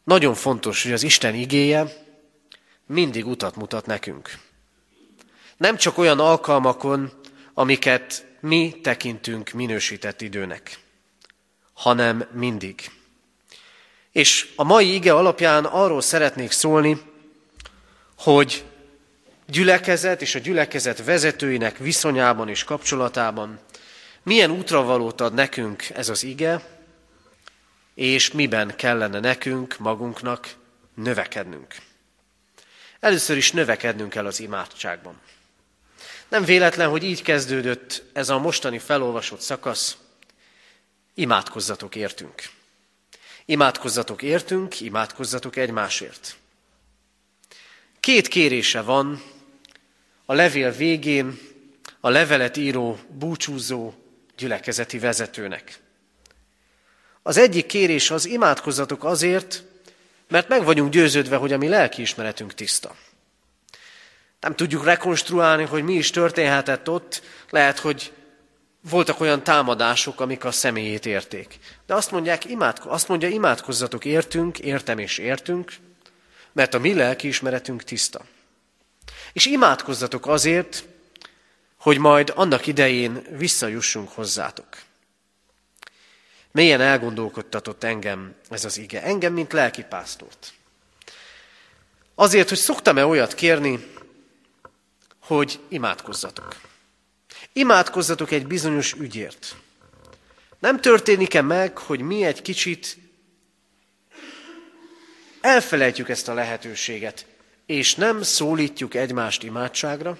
Nagyon 0.03 0.33
fontos, 0.33 0.83
hogy 0.83 0.91
az 0.91 1.03
Isten 1.03 1.35
igéje 1.35 2.05
mindig 2.85 3.27
utat 3.27 3.55
mutat 3.55 3.85
nekünk. 3.85 4.45
Nem 5.57 5.77
csak 5.77 5.97
olyan 5.97 6.19
alkalmakon, 6.19 7.11
amiket 7.53 8.25
mi 8.39 8.79
tekintünk 8.83 9.49
minősített 9.49 10.21
időnek, 10.21 10.79
hanem 11.73 12.27
mindig. 12.31 12.91
És 14.11 14.53
a 14.55 14.63
mai 14.63 14.93
ige 14.93 15.13
alapján 15.13 15.65
arról 15.65 16.01
szeretnék 16.01 16.51
szólni, 16.51 17.01
hogy 18.17 18.65
gyülekezet 19.45 20.21
és 20.21 20.35
a 20.35 20.39
gyülekezet 20.39 21.03
vezetőinek 21.03 21.77
viszonyában 21.77 22.49
és 22.49 22.63
kapcsolatában 22.63 23.59
milyen 24.23 24.51
útravalót 24.51 25.21
ad 25.21 25.33
nekünk 25.33 25.89
ez 25.89 26.09
az 26.09 26.23
ige, 26.23 26.61
és 27.93 28.31
miben 28.31 28.75
kellene 28.75 29.19
nekünk, 29.19 29.77
magunknak 29.77 30.55
növekednünk. 30.95 31.75
Először 32.99 33.37
is 33.37 33.51
növekednünk 33.51 34.09
kell 34.09 34.25
az 34.25 34.39
imádságban. 34.39 35.19
Nem 36.29 36.43
véletlen, 36.43 36.89
hogy 36.89 37.03
így 37.03 37.21
kezdődött 37.21 38.03
ez 38.13 38.29
a 38.29 38.39
mostani 38.39 38.79
felolvasott 38.79 39.39
szakasz. 39.39 39.97
Imádkozzatok 41.13 41.95
értünk. 41.95 42.49
Imádkozzatok 43.45 44.21
értünk, 44.21 44.81
imádkozzatok 44.81 45.55
egymásért. 45.55 46.35
Két 47.99 48.27
kérése 48.27 48.81
van 48.81 49.23
a 50.25 50.33
levél 50.33 50.71
végén 50.71 51.39
a 51.99 52.09
levelet 52.09 52.57
író 52.57 52.99
búcsúzó 53.09 53.93
gyülekezeti 54.37 54.99
vezetőnek. 54.99 55.79
Az 57.21 57.37
egyik 57.37 57.65
kérés 57.65 58.11
az 58.11 58.25
imádkozzatok 58.25 59.03
azért, 59.03 59.63
mert 60.27 60.47
meg 60.47 60.63
vagyunk 60.63 60.91
győződve, 60.91 61.35
hogy 61.35 61.53
a 61.53 61.57
mi 61.57 61.67
lelkiismeretünk 61.67 62.53
tiszta. 62.53 62.95
Nem 64.39 64.55
tudjuk 64.55 64.83
rekonstruálni, 64.83 65.63
hogy 65.63 65.83
mi 65.83 65.93
is 65.93 66.09
történhetett 66.09 66.89
ott, 66.89 67.21
lehet, 67.49 67.79
hogy 67.79 68.11
voltak 68.89 69.19
olyan 69.19 69.43
támadások, 69.43 70.19
amik 70.19 70.43
a 70.45 70.51
személyét 70.51 71.05
érték. 71.05 71.59
De 71.85 71.93
azt, 71.93 72.11
mondják, 72.11 72.45
imádko- 72.45 72.91
azt 72.91 73.07
mondja, 73.07 73.27
imádkozzatok 73.27 74.05
értünk, 74.05 74.59
értem 74.59 74.99
és 74.99 75.17
értünk, 75.17 75.73
mert 76.51 76.73
a 76.73 76.79
mi 76.79 76.93
lelkiismeretünk 76.93 77.83
tiszta. 77.83 78.21
És 79.33 79.45
imádkozzatok 79.45 80.27
azért, 80.27 80.83
hogy 81.77 81.97
majd 81.97 82.33
annak 82.35 82.67
idején 82.67 83.21
visszajussunk 83.29 84.09
hozzátok. 84.09 84.67
Mélyen 86.51 86.81
elgondolkodtatott 86.81 87.83
engem 87.83 88.35
ez 88.49 88.65
az 88.65 88.77
ige, 88.77 89.03
engem, 89.03 89.33
mint 89.33 89.53
lelkipásztort. 89.53 90.53
Azért, 92.15 92.49
hogy 92.49 92.57
szoktam-e 92.57 93.05
olyat 93.05 93.33
kérni, 93.33 93.95
hogy 95.27 95.59
imádkozzatok. 95.67 96.55
Imádkozzatok 97.53 98.31
egy 98.31 98.47
bizonyos 98.47 98.93
ügyért. 98.93 99.55
Nem 100.59 100.81
történik-e 100.81 101.41
meg, 101.41 101.77
hogy 101.77 101.99
mi 101.99 102.23
egy 102.23 102.41
kicsit 102.41 102.97
elfelejtjük 105.41 106.09
ezt 106.09 106.27
a 106.27 106.33
lehetőséget, 106.33 107.25
és 107.65 107.95
nem 107.95 108.21
szólítjuk 108.21 108.93
egymást 108.95 109.43
imádságra, 109.43 110.17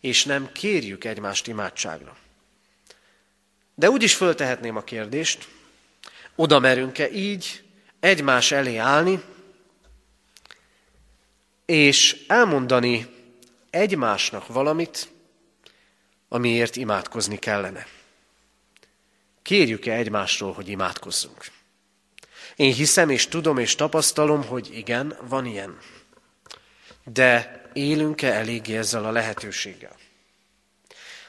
és 0.00 0.24
nem 0.24 0.52
kérjük 0.52 1.04
egymást 1.04 1.46
imádságra. 1.46 2.16
De 3.74 3.90
úgy 3.90 4.02
is 4.02 4.14
föltehetném 4.14 4.76
a 4.76 4.84
kérdést, 4.84 5.48
oda 6.34 6.58
merünk-e 6.58 7.10
így 7.10 7.62
egymás 8.00 8.52
elé 8.52 8.76
állni, 8.76 9.22
és 11.66 12.24
elmondani 12.26 13.17
egymásnak 13.70 14.46
valamit, 14.46 15.08
amiért 16.28 16.76
imádkozni 16.76 17.36
kellene. 17.36 17.86
Kérjük-e 19.42 19.92
egymásról, 19.92 20.52
hogy 20.52 20.68
imádkozzunk? 20.68 21.44
Én 22.56 22.72
hiszem 22.72 23.10
és 23.10 23.26
tudom 23.26 23.58
és 23.58 23.74
tapasztalom, 23.74 24.44
hogy 24.44 24.76
igen, 24.76 25.16
van 25.20 25.46
ilyen. 25.46 25.78
De 27.04 27.62
élünk-e 27.72 28.32
eléggé 28.32 28.76
ezzel 28.76 29.04
a 29.04 29.10
lehetőséggel? 29.10 29.96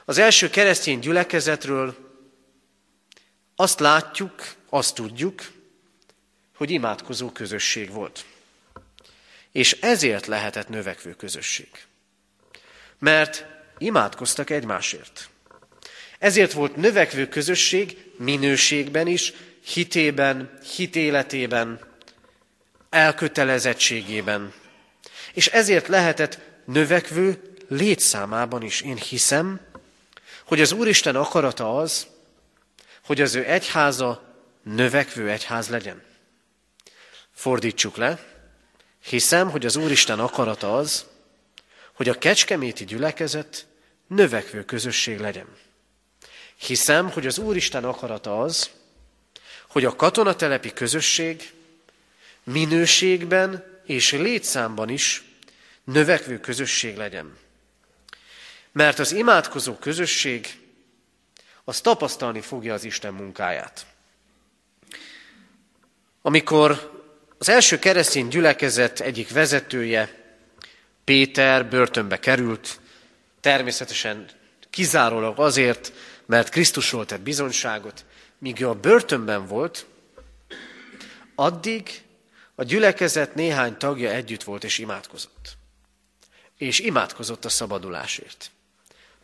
Az 0.06 0.18
első 0.18 0.50
keresztény 0.50 1.00
gyülekezetről 1.00 1.96
azt 3.56 3.80
látjuk, 3.80 4.56
azt 4.70 4.96
tudjuk, 4.96 5.42
hogy 6.56 6.72
imádkozó 6.72 7.32
közösség 7.32 7.92
volt. 7.92 8.26
És 9.52 9.72
ezért 9.72 10.26
lehetett 10.26 10.68
növekvő 10.68 11.16
közösség. 11.16 11.70
Mert 13.00 13.46
imádkoztak 13.78 14.50
egymásért. 14.50 15.30
Ezért 16.20 16.52
volt 16.52 16.76
növekvő 16.76 17.28
közösség 17.28 18.12
minőségben 18.18 19.08
is, 19.08 19.34
hitében, 19.66 20.60
hitéletében, 20.76 21.80
elkötelezettségében. 22.90 24.54
És 25.34 25.48
ezért 25.48 25.88
lehetett 25.88 26.40
növekvő 26.66 27.54
létszámában 27.68 28.64
is. 28.64 28.82
Én 28.82 28.98
hiszem, 28.98 29.60
hogy 30.46 30.62
az 30.62 30.72
Úristen 30.72 31.16
akarata 31.16 31.78
az, 31.78 32.08
hogy 33.06 33.22
az 33.22 33.36
ő 33.36 33.46
egyháza 33.46 34.34
növekvő 34.64 35.30
egyház 35.30 35.70
legyen. 35.70 36.02
Fordítsuk 37.32 37.98
le, 37.98 38.20
hiszem, 39.04 39.50
hogy 39.50 39.66
az 39.66 39.76
Úristen 39.76 40.20
akarata 40.20 40.78
az, 40.78 41.06
hogy 42.00 42.10
a 42.10 42.18
kecskeméti 42.18 42.86
gyülekezet 42.86 43.68
növekvő 44.08 44.66
közösség 44.66 45.20
legyen. 45.20 45.48
Hiszem, 46.56 47.10
hogy 47.12 47.28
az 47.28 47.38
Úristen 47.38 47.84
akarata 47.84 48.42
az, 48.42 48.70
hogy 49.68 49.86
a 49.86 49.96
katonatelepi 49.96 50.74
közösség 50.74 51.54
minőségben 52.44 53.82
és 53.86 54.12
létszámban 54.12 54.90
is 54.90 55.24
növekvő 55.84 56.40
közösség 56.40 56.98
legyen. 56.98 57.38
Mert 58.72 59.00
az 59.00 59.12
imádkozó 59.12 59.74
közösség 59.74 60.60
az 61.64 61.82
tapasztalni 61.82 62.42
fogja 62.42 62.74
az 62.74 62.84
Isten 62.84 63.14
munkáját. 63.14 63.86
Amikor 66.22 67.02
az 67.38 67.50
első 67.50 67.80
keresztény 67.80 68.28
gyülekezet 68.28 69.00
egyik 69.00 69.30
vezetője, 69.30 70.19
Péter 71.10 71.70
börtönbe 71.70 72.20
került, 72.20 72.80
természetesen 73.40 74.26
kizárólag 74.70 75.40
azért, 75.40 75.94
mert 76.26 76.50
Krisztusról 76.50 77.06
tett 77.06 77.22
bizonyságot, 77.22 78.06
míg 78.38 78.62
ő 78.62 78.70
a 78.70 78.74
börtönben 78.74 79.48
volt, 79.48 79.86
addig 81.36 82.02
a 82.56 82.64
gyülekezet 82.64 83.36
néhány 83.36 83.78
tagja 83.78 84.10
együtt 84.10 84.44
volt 84.44 84.64
és 84.64 84.78
imádkozott. 84.78 85.58
És 86.58 86.80
imádkozott 86.80 87.46
a 87.46 87.50
szabadulásért. 87.50 88.52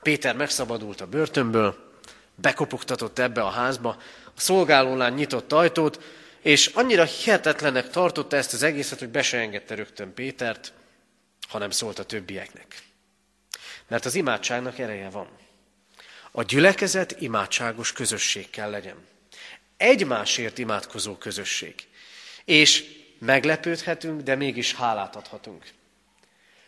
Péter 0.01 0.35
megszabadult 0.35 1.01
a 1.01 1.07
börtönből, 1.07 1.91
bekopogtatott 2.35 3.19
ebbe 3.19 3.41
a 3.41 3.49
házba, 3.49 3.97
a 4.25 4.39
szolgálólán 4.39 5.13
nyitott 5.13 5.51
ajtót, 5.51 6.03
és 6.41 6.67
annyira 6.73 7.03
hihetetlenek 7.03 7.89
tartotta 7.89 8.35
ezt 8.35 8.53
az 8.53 8.63
egészet, 8.63 8.99
hogy 8.99 9.09
be 9.09 9.21
se 9.21 9.37
engedte 9.37 9.75
rögtön 9.75 10.13
Pétert, 10.13 10.73
hanem 11.47 11.69
szólt 11.69 11.99
a 11.99 12.05
többieknek. 12.05 12.83
Mert 13.87 14.05
az 14.05 14.15
imádságnak 14.15 14.79
ereje 14.79 15.09
van. 15.09 15.27
A 16.31 16.43
gyülekezet 16.43 17.21
imádságos 17.21 17.91
közösség 17.91 18.49
kell 18.49 18.69
legyen. 18.69 19.07
Egymásért 19.77 20.57
imádkozó 20.57 21.15
közösség. 21.17 21.75
És 22.45 22.83
meglepődhetünk, 23.19 24.21
de 24.21 24.35
mégis 24.35 24.73
hálát 24.73 25.15
adhatunk. 25.15 25.65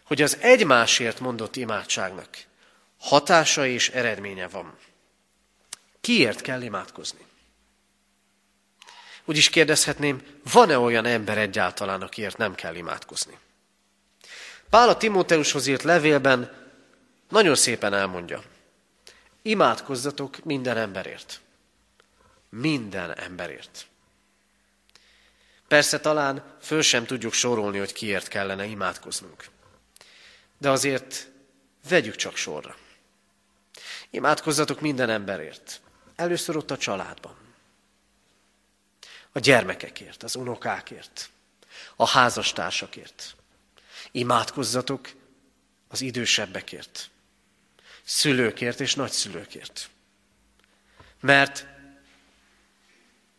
Hogy 0.04 0.22
az 0.22 0.38
egymásért 0.42 1.20
mondott 1.20 1.56
imádságnak 1.56 2.46
hatása 3.00 3.66
és 3.66 3.90
eredménye 3.90 4.48
van. 4.48 4.78
Kiért 6.02 6.42
kell 6.42 6.62
imádkozni? 6.62 7.26
Úgy 9.26 9.38
is 9.38 9.50
kérdezhetném, 9.50 10.22
van-e 10.52 10.78
olyan 10.78 11.06
ember 11.06 11.38
egyáltalán, 11.38 12.02
akiért 12.02 12.38
nem 12.38 12.56
kell 12.56 12.76
imádkozni? 12.76 13.38
Pál 14.70 14.90
a 14.90 14.98
Timóteushoz 14.98 15.68
írt 15.68 15.84
levélben 15.84 16.52
nagyon 17.30 17.56
szépen 17.56 17.94
elmondja. 17.94 18.44
Imádkozzatok 19.42 20.44
minden 20.44 20.78
emberért. 20.78 21.42
Minden 22.50 23.18
emberért. 23.18 23.88
Persze 25.68 26.00
talán 26.00 26.44
föl 26.62 26.82
sem 26.82 27.06
tudjuk 27.06 27.34
sorolni, 27.34 27.78
hogy 27.78 27.94
kiért 27.94 28.28
kellene 28.28 28.66
imádkoznunk. 28.66 29.46
De 30.58 30.70
azért 30.70 31.28
vegyük 31.90 32.16
csak 32.16 32.36
sorra. 32.36 32.76
Imádkozzatok 34.10 34.82
minden 34.82 35.10
emberért. 35.10 35.82
Először 36.16 36.58
ott 36.58 36.72
a 36.72 36.78
családban. 36.78 37.36
A 39.32 39.40
gyermekekért, 39.40 40.24
az 40.24 40.36
unokákért, 40.36 41.30
a 41.96 42.08
házastársakért. 42.08 43.36
Imádkozzatok 44.18 45.10
az 45.88 46.02
idősebbekért, 46.02 47.10
szülőkért 48.04 48.80
és 48.80 48.96
nagyszülőkért. 48.96 49.90
Mert 51.20 51.66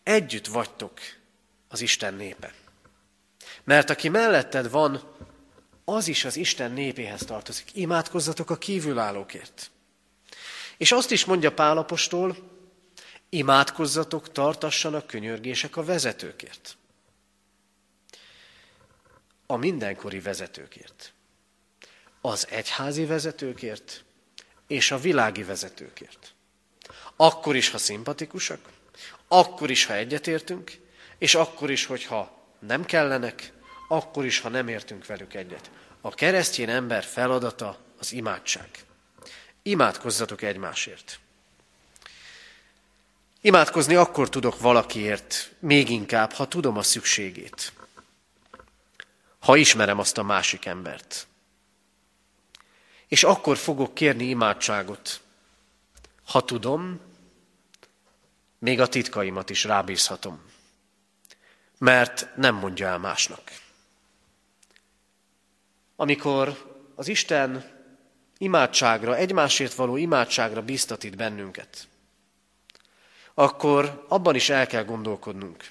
együtt 0.02 0.46
vagytok 0.46 1.00
az 1.68 1.80
Isten 1.80 2.14
népe. 2.14 2.54
Mert 3.64 3.90
aki 3.90 4.08
melletted 4.08 4.70
van, 4.70 5.16
az 5.84 6.08
is 6.08 6.24
az 6.24 6.36
Isten 6.36 6.72
népéhez 6.72 7.20
tartozik. 7.20 7.74
Imádkozzatok 7.74 8.50
a 8.50 8.58
kívülállókért. 8.58 9.70
És 10.76 10.92
azt 10.92 11.10
is 11.10 11.24
mondja 11.24 11.52
Pálapostól, 11.52 12.36
imádkozzatok, 13.28 14.32
tartassanak 14.32 15.06
könyörgések 15.06 15.76
a 15.76 15.84
vezetőkért. 15.84 16.77
A 19.50 19.56
mindenkori 19.56 20.20
vezetőkért. 20.20 21.12
Az 22.20 22.46
egyházi 22.50 23.04
vezetőkért, 23.04 24.04
és 24.66 24.90
a 24.90 24.98
világi 24.98 25.42
vezetőkért. 25.42 26.34
Akkor 27.16 27.56
is, 27.56 27.70
ha 27.70 27.78
szimpatikusak, 27.78 28.60
akkor 29.28 29.70
is, 29.70 29.84
ha 29.84 29.94
egyetértünk, 29.94 30.72
és 31.18 31.34
akkor 31.34 31.70
is, 31.70 31.84
hogyha 31.86 32.46
nem 32.58 32.84
kellenek, 32.84 33.52
akkor 33.88 34.24
is, 34.24 34.40
ha 34.40 34.48
nem 34.48 34.68
értünk 34.68 35.06
velük 35.06 35.34
egyet. 35.34 35.70
A 36.00 36.10
keresztény 36.10 36.70
ember 36.70 37.04
feladata 37.04 37.78
az 37.98 38.12
imádság. 38.12 38.68
Imádkozzatok 39.62 40.42
egymásért. 40.42 41.20
Imádkozni 43.40 43.94
akkor 43.94 44.28
tudok 44.28 44.60
valakiért, 44.60 45.54
még 45.58 45.90
inkább, 45.90 46.32
ha 46.32 46.48
tudom 46.48 46.76
a 46.76 46.82
szükségét. 46.82 47.72
Ha 49.48 49.56
ismerem 49.56 49.98
azt 49.98 50.18
a 50.18 50.22
másik 50.22 50.64
embert. 50.66 51.26
És 53.06 53.24
akkor 53.24 53.56
fogok 53.56 53.94
kérni 53.94 54.24
imádságot, 54.24 55.20
ha 56.24 56.44
tudom, 56.44 57.00
még 58.58 58.80
a 58.80 58.88
titkaimat 58.88 59.50
is 59.50 59.64
rábízhatom, 59.64 60.42
mert 61.78 62.36
nem 62.36 62.54
mondja 62.54 62.86
el 62.86 62.98
másnak. 62.98 63.52
Amikor 65.96 66.74
az 66.94 67.08
Isten 67.08 67.70
imádságra, 68.38 69.16
egymásért 69.16 69.74
való 69.74 69.96
imádságra 69.96 70.62
biztatít 70.62 71.16
bennünket, 71.16 71.88
akkor 73.34 74.04
abban 74.08 74.34
is 74.34 74.48
el 74.48 74.66
kell 74.66 74.84
gondolkodnunk. 74.84 75.70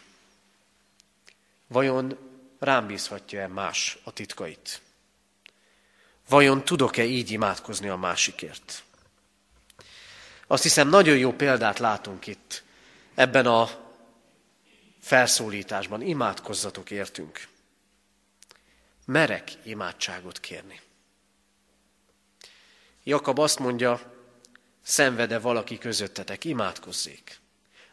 Vajon 1.67 2.26
rám 2.59 2.87
bízhatja-e 2.87 3.47
más 3.47 3.97
a 4.03 4.11
titkait? 4.11 4.81
Vajon 6.29 6.65
tudok-e 6.65 7.03
így 7.03 7.31
imádkozni 7.31 7.87
a 7.87 7.95
másikért? 7.95 8.83
Azt 10.47 10.63
hiszem, 10.63 10.89
nagyon 10.89 11.17
jó 11.17 11.33
példát 11.33 11.79
látunk 11.79 12.27
itt, 12.27 12.63
ebben 13.15 13.45
a 13.45 13.69
felszólításban. 14.99 16.01
Imádkozzatok 16.01 16.91
értünk. 16.91 17.47
Merek 19.05 19.51
imádságot 19.63 20.39
kérni. 20.39 20.81
Jakab 23.03 23.39
azt 23.39 23.59
mondja, 23.59 24.13
szenvede 24.81 25.39
valaki 25.39 25.77
közöttetek, 25.77 26.45
imádkozzék. 26.45 27.39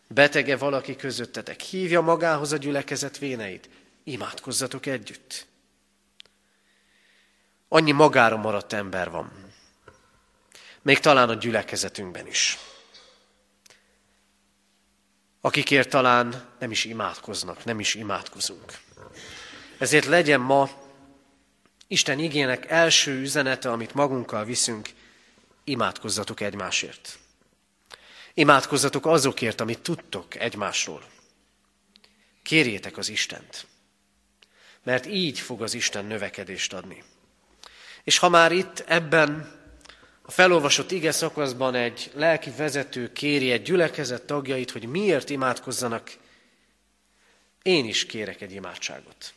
Betege 0.09 0.57
valaki 0.57 0.97
közöttetek, 0.97 1.61
hívja 1.61 2.01
magához 2.01 2.53
a 2.53 2.57
gyülekezet 2.57 3.19
véneit, 3.19 3.69
imádkozzatok 4.05 4.87
együtt. 4.87 5.47
Annyi 7.69 7.93
magára 7.93 8.37
maradt 8.37 8.73
ember 8.73 9.11
van. 9.11 9.53
Még 10.83 10.99
talán 10.99 11.29
a 11.29 11.35
gyülekezetünkben 11.35 12.27
is. 12.27 12.59
Akikért 15.41 15.89
talán 15.89 16.49
nem 16.59 16.71
is 16.71 16.85
imádkoznak, 16.85 17.65
nem 17.65 17.81
is 17.81 17.95
imádkozunk. 17.95 18.79
Ezért 19.79 20.05
legyen 20.05 20.41
ma 20.41 20.71
Isten 21.87 22.19
igének 22.19 22.71
első 22.71 23.21
üzenete, 23.21 23.71
amit 23.71 23.95
magunkkal 23.95 24.45
viszünk, 24.45 24.91
imádkozzatok 25.65 26.41
egymásért. 26.41 27.19
Imádkozzatok 28.35 29.07
azokért, 29.07 29.61
amit 29.61 29.81
tudtok 29.81 30.35
egymásról. 30.35 31.05
Kérjétek 32.43 32.97
az 32.97 33.09
Istent, 33.09 33.67
mert 34.85 35.07
így 35.07 35.39
fog 35.39 35.63
az 35.63 35.75
Isten 35.75 36.05
növekedést 36.05 36.73
adni. 36.73 37.03
És 38.05 38.19
ha 38.19 38.29
már 38.29 38.53
itt 38.53 38.85
ebben 38.87 39.63
a 40.23 40.31
felolvasott 40.31 40.91
ige 40.91 41.13
szakaszban 41.13 41.75
egy 41.75 42.11
lelki 42.15 42.51
vezető 42.51 43.13
kéri 43.13 43.51
egy 43.51 43.63
gyülekezet 43.63 44.23
tagjait, 44.23 44.71
hogy 44.71 44.87
miért 44.87 45.31
imádkozzanak, 45.31 46.17
én 47.63 47.85
is 47.85 48.07
kérek 48.07 48.41
egy 48.41 48.53
imádságot. 48.53 49.35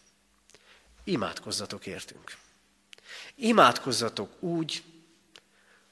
Imádkozzatok 1.04 1.86
értünk. 1.86 2.36
Imádkozzatok 3.36 4.44
úgy, 4.44 4.84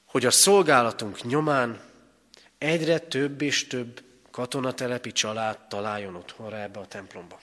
hogy 0.04 0.26
a 0.26 0.30
szolgálatunk 0.30 1.22
nyomán 1.22 1.80
egyre 2.58 2.98
több 2.98 3.42
és 3.42 3.66
több 3.66 4.02
katonatelepi 4.30 5.12
család 5.12 5.58
találjon 5.68 6.14
otthonra 6.14 6.60
ebbe 6.60 6.78
a 6.78 6.86
templomba. 6.86 7.40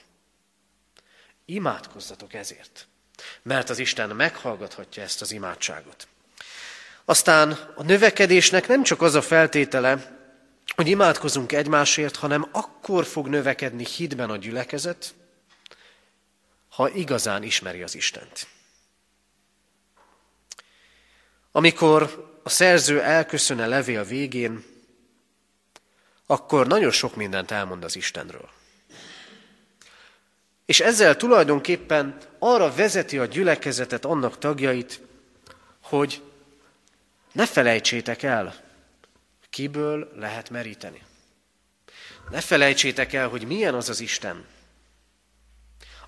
Imádkozzatok 1.44 2.34
ezért, 2.34 2.86
mert 3.42 3.70
az 3.70 3.78
Isten 3.78 4.10
meghallgathatja 4.10 5.02
ezt 5.02 5.20
az 5.20 5.32
imádságot. 5.32 6.08
Aztán 7.04 7.52
a 7.74 7.82
növekedésnek 7.82 8.68
nem 8.68 8.82
csak 8.82 9.02
az 9.02 9.14
a 9.14 9.22
feltétele, 9.22 10.22
hogy 10.74 10.88
imádkozunk 10.88 11.52
egymásért, 11.52 12.16
hanem 12.16 12.48
akkor 12.52 13.04
fog 13.04 13.28
növekedni 13.28 13.84
hitben 13.84 14.30
a 14.30 14.36
gyülekezet, 14.36 15.14
ha 16.68 16.88
igazán 16.88 17.42
ismeri 17.42 17.82
az 17.82 17.94
Istent. 17.94 18.46
Amikor 21.52 22.32
a 22.42 22.48
szerző 22.48 23.00
elköszön 23.00 23.60
a 23.60 23.66
levél 23.66 24.04
végén, 24.04 24.64
akkor 26.26 26.66
nagyon 26.66 26.90
sok 26.90 27.16
mindent 27.16 27.50
elmond 27.50 27.84
az 27.84 27.96
Istenről. 27.96 28.50
És 30.66 30.80
ezzel 30.80 31.16
tulajdonképpen 31.16 32.16
arra 32.38 32.74
vezeti 32.74 33.18
a 33.18 33.24
gyülekezetet, 33.24 34.04
annak 34.04 34.38
tagjait, 34.38 35.00
hogy 35.82 36.22
ne 37.32 37.46
felejtsétek 37.46 38.22
el, 38.22 38.54
kiből 39.50 40.12
lehet 40.16 40.50
meríteni. 40.50 41.02
Ne 42.30 42.40
felejtsétek 42.40 43.12
el, 43.12 43.28
hogy 43.28 43.46
milyen 43.46 43.74
az 43.74 43.88
az 43.88 44.00
Isten, 44.00 44.44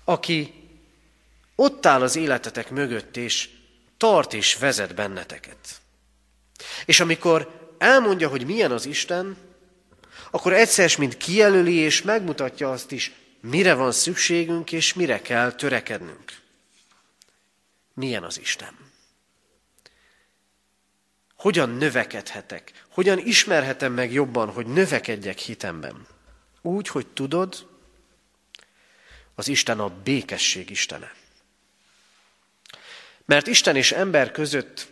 aki 0.03 0.53
ott 1.55 1.85
áll 1.85 2.01
az 2.01 2.15
életetek 2.15 2.69
mögött, 2.69 3.17
és 3.17 3.49
tart 3.97 4.33
és 4.33 4.55
vezet 4.55 4.95
benneteket. 4.95 5.81
És 6.85 6.99
amikor 6.99 7.71
elmondja, 7.77 8.27
hogy 8.27 8.45
milyen 8.45 8.71
az 8.71 8.85
Isten, 8.85 9.37
akkor 10.31 10.53
egyszer 10.53 10.91
mint 10.97 11.17
kijelöli 11.17 11.75
és 11.75 12.01
megmutatja 12.01 12.71
azt 12.71 12.91
is, 12.91 13.11
mire 13.39 13.73
van 13.73 13.91
szükségünk 13.91 14.71
és 14.71 14.93
mire 14.93 15.21
kell 15.21 15.51
törekednünk. 15.51 16.41
Milyen 17.93 18.23
az 18.23 18.39
Isten? 18.39 18.75
Hogyan 21.35 21.69
növekedhetek? 21.69 22.85
Hogyan 22.89 23.19
ismerhetem 23.19 23.93
meg 23.93 24.11
jobban, 24.11 24.49
hogy 24.49 24.65
növekedjek 24.65 25.37
hitemben? 25.37 26.07
Úgy, 26.61 26.87
hogy 26.87 27.07
tudod, 27.07 27.67
az 29.35 29.47
Isten 29.47 29.79
a 29.79 29.89
békesség 30.03 30.69
Istene. 30.69 31.13
Mert 33.25 33.47
Isten 33.47 33.75
és 33.75 33.91
ember 33.91 34.31
között 34.31 34.87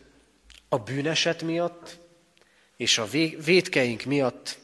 a 0.69 0.77
bűneset 0.77 1.41
miatt 1.41 1.97
és 2.77 2.97
a 2.97 3.07
védkeink 3.43 4.03
miatt 4.03 4.57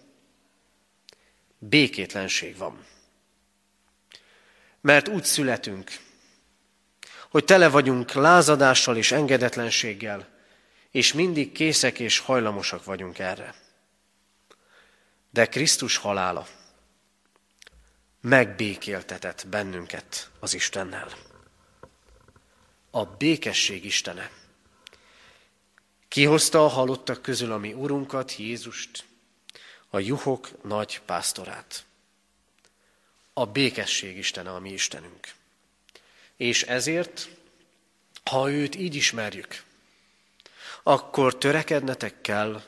békétlenség 1.57 2.57
van. 2.57 2.85
Mert 4.81 5.07
úgy 5.07 5.23
születünk, 5.23 5.91
hogy 7.29 7.45
tele 7.45 7.69
vagyunk 7.69 8.11
lázadással 8.11 8.97
és 8.97 9.11
engedetlenséggel, 9.11 10.27
és 10.91 11.13
mindig 11.13 11.51
készek 11.51 11.99
és 11.99 12.19
hajlamosak 12.19 12.83
vagyunk 12.83 13.19
erre. 13.19 13.55
De 15.29 15.45
Krisztus 15.45 15.97
halála 15.97 16.47
megbékéltetett 18.21 19.47
bennünket 19.47 20.29
az 20.39 20.53
Istennel. 20.53 21.07
A 22.91 23.05
békesség 23.05 23.85
Istene. 23.85 24.31
Kihozta 26.07 26.65
a 26.65 26.67
halottak 26.67 27.21
közül 27.21 27.51
a 27.51 27.57
mi 27.57 27.73
Urunkat, 27.73 28.35
Jézust, 28.35 29.05
a 29.89 29.99
juhok 29.99 30.63
nagy 30.63 31.01
pásztorát. 31.05 31.85
A 33.41 33.45
békesség 33.45 34.17
Istene 34.17 34.49
a 34.49 34.59
mi 34.59 34.71
Istenünk. 34.71 35.27
És 36.37 36.63
ezért, 36.63 37.29
ha 38.23 38.51
őt 38.51 38.75
így 38.75 38.95
ismerjük, 38.95 39.63
akkor 40.83 41.37
törekednetek 41.37 42.21
kell 42.21 42.63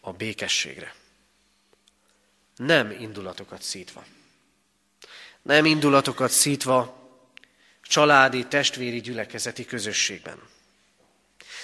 a 0.00 0.12
békességre. 0.12 0.94
Nem 2.56 2.90
indulatokat 2.90 3.62
szítva. 3.62 4.04
Nem 5.42 5.64
indulatokat 5.64 6.30
szítva 6.30 7.10
családi, 7.82 8.46
testvéri 8.46 9.00
gyülekezeti 9.00 9.64
közösségben. 9.64 10.42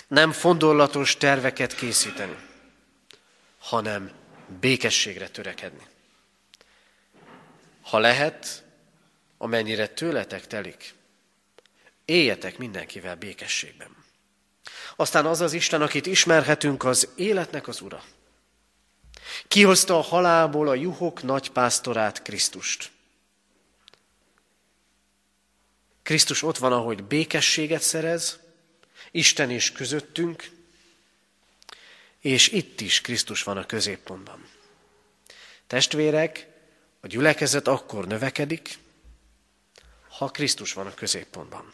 Nem 0.07 0.33
fondorlatos 0.33 1.17
terveket 1.17 1.75
készíteni, 1.75 2.37
hanem 3.59 4.13
békességre 4.61 5.29
törekedni. 5.29 5.91
Ha 7.83 7.99
lehet, 7.99 8.65
amennyire 9.39 9.87
tőletek 9.87 10.47
telik, 10.47 10.95
éljetek 12.05 12.59
mindenkivel 12.59 13.17
békességben. 13.17 13.97
Aztán 14.97 15.27
az 15.27 15.41
az 15.41 15.53
Isten, 15.53 15.83
akit 15.83 16.07
ismerhetünk, 16.07 16.85
az 16.85 17.09
életnek 17.17 17.69
az 17.69 17.81
Ura. 17.81 18.05
Kihozta 19.49 19.99
a 19.99 20.03
halálból 20.03 20.69
a 20.69 20.75
juhok 20.75 21.23
nagy 21.23 21.51
pásztorát, 21.51 22.23
Krisztust. 22.23 22.91
Krisztus 26.03 26.43
ott 26.43 26.59
van, 26.59 26.73
ahogy 26.73 27.05
békességet 27.05 27.83
szerez, 27.83 28.39
Isten 29.11 29.51
is 29.51 29.73
közöttünk, 29.73 30.51
és 32.21 32.49
itt 32.49 32.81
is 32.81 33.01
Krisztus 33.01 33.43
van 33.43 33.57
a 33.57 33.67
középpontban. 33.67 34.49
Testvérek, 35.67 36.52
a 37.05 37.07
gyülekezet 37.07 37.69
akkor 37.69 38.07
növekedik, 38.07 38.79
ha 40.09 40.29
Krisztus 40.29 40.73
van 40.73 40.87
a 40.87 40.95
középpontban. 40.95 41.73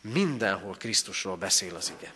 Mindenhol 0.00 0.76
Krisztusról 0.76 1.36
beszél 1.36 1.74
az 1.74 1.92
ige. 1.98 2.12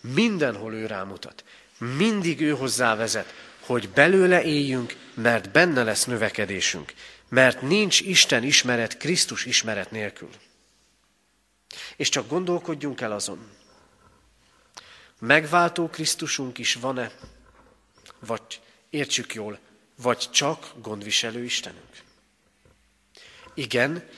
Mindenhol 0.00 0.74
ő 0.74 0.86
rámutat. 0.86 1.44
Mindig 1.78 2.40
ő 2.40 2.50
hozzá 2.50 2.94
vezet, 2.94 3.34
hogy 3.60 3.88
belőle 3.88 4.44
éljünk, 4.44 4.96
mert 5.14 5.50
benne 5.50 5.82
lesz 5.82 6.04
növekedésünk. 6.04 6.94
Mert 7.28 7.62
nincs 7.62 8.00
Isten 8.00 8.42
ismeret 8.42 8.96
Krisztus 8.96 9.44
ismeret 9.44 9.90
nélkül. 9.90 10.30
És 11.96 12.08
csak 12.08 12.28
gondolkodjunk 12.28 13.00
el 13.00 13.12
azon, 13.12 13.50
megváltó 15.18 15.88
Krisztusunk 15.88 16.58
is 16.58 16.74
van-e, 16.74 17.12
vagy 18.18 18.60
értsük 18.90 19.34
jól, 19.34 19.58
vagy 19.96 20.30
csak 20.30 20.72
gondviselő 20.82 21.44
Istenünk. 21.44 22.02
Igen, 23.54 24.08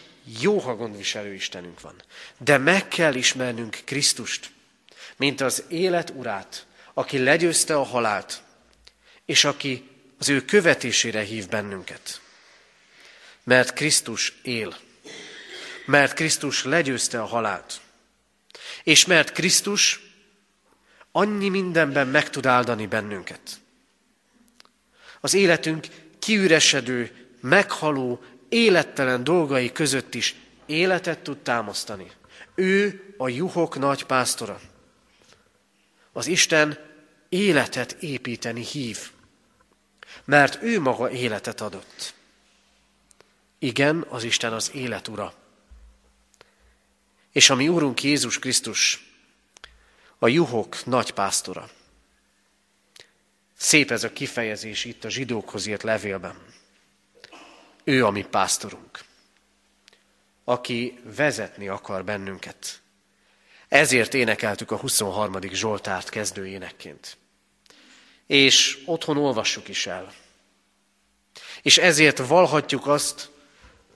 jó, 0.40 0.58
ha 0.58 0.74
gondviselő 0.74 1.34
Istenünk 1.34 1.80
van. 1.80 2.02
De 2.38 2.58
meg 2.58 2.88
kell 2.88 3.14
ismernünk 3.14 3.78
Krisztust, 3.84 4.50
mint 5.16 5.40
az 5.40 5.64
élet 5.68 6.12
urát, 6.16 6.66
aki 6.94 7.18
legyőzte 7.18 7.76
a 7.76 7.82
halált, 7.82 8.42
és 9.24 9.44
aki 9.44 9.88
az 10.18 10.28
ő 10.28 10.44
követésére 10.44 11.20
hív 11.20 11.48
bennünket. 11.48 12.20
Mert 13.42 13.72
Krisztus 13.72 14.38
él. 14.42 14.76
Mert 15.86 16.12
Krisztus 16.12 16.64
legyőzte 16.64 17.22
a 17.22 17.26
halált. 17.26 17.80
És 18.82 19.06
mert 19.06 19.32
Krisztus 19.32 20.00
annyi 21.12 21.48
mindenben 21.48 22.08
meg 22.08 22.30
tud 22.30 22.46
áldani 22.46 22.86
bennünket. 22.86 23.60
Az 25.26 25.34
életünk 25.34 25.86
kiüresedő, 26.18 27.28
meghaló, 27.40 28.22
élettelen 28.48 29.24
dolgai 29.24 29.72
között 29.72 30.14
is 30.14 30.34
életet 30.66 31.18
tud 31.18 31.38
támasztani. 31.38 32.10
Ő 32.54 33.04
a 33.16 33.28
juhok 33.28 33.78
nagy 33.78 34.04
pásztora. 34.04 34.60
Az 36.12 36.26
Isten 36.26 36.78
életet 37.28 37.92
építeni 37.92 38.64
hív, 38.64 39.10
mert 40.24 40.62
ő 40.62 40.80
maga 40.80 41.10
életet 41.10 41.60
adott. 41.60 42.14
Igen, 43.58 44.06
az 44.08 44.24
Isten 44.24 44.52
az 44.52 44.70
élet 44.74 45.08
ura. 45.08 45.34
És 47.32 47.50
a 47.50 47.54
mi 47.54 47.68
Úrunk 47.68 48.02
Jézus 48.02 48.38
Krisztus 48.38 49.06
a 50.18 50.28
juhok 50.28 50.84
nagy 50.84 51.10
pásztora. 51.10 51.70
Szép 53.56 53.90
ez 53.90 54.04
a 54.04 54.12
kifejezés 54.12 54.84
itt 54.84 55.04
a 55.04 55.08
zsidókhoz 55.08 55.66
írt 55.66 55.82
levélben. 55.82 56.36
Ő 57.84 58.04
a 58.04 58.10
mi 58.10 58.22
pásztorunk, 58.22 59.04
aki 60.44 60.98
vezetni 61.16 61.68
akar 61.68 62.04
bennünket. 62.04 62.80
Ezért 63.68 64.14
énekeltük 64.14 64.70
a 64.70 64.76
23. 64.76 65.40
Zsoltárt 65.40 66.08
kezdő 66.08 66.46
énekként. 66.46 67.16
És 68.26 68.82
otthon 68.84 69.16
olvassuk 69.16 69.68
is 69.68 69.86
el. 69.86 70.12
És 71.62 71.78
ezért 71.78 72.18
valhatjuk 72.18 72.86
azt, 72.86 73.30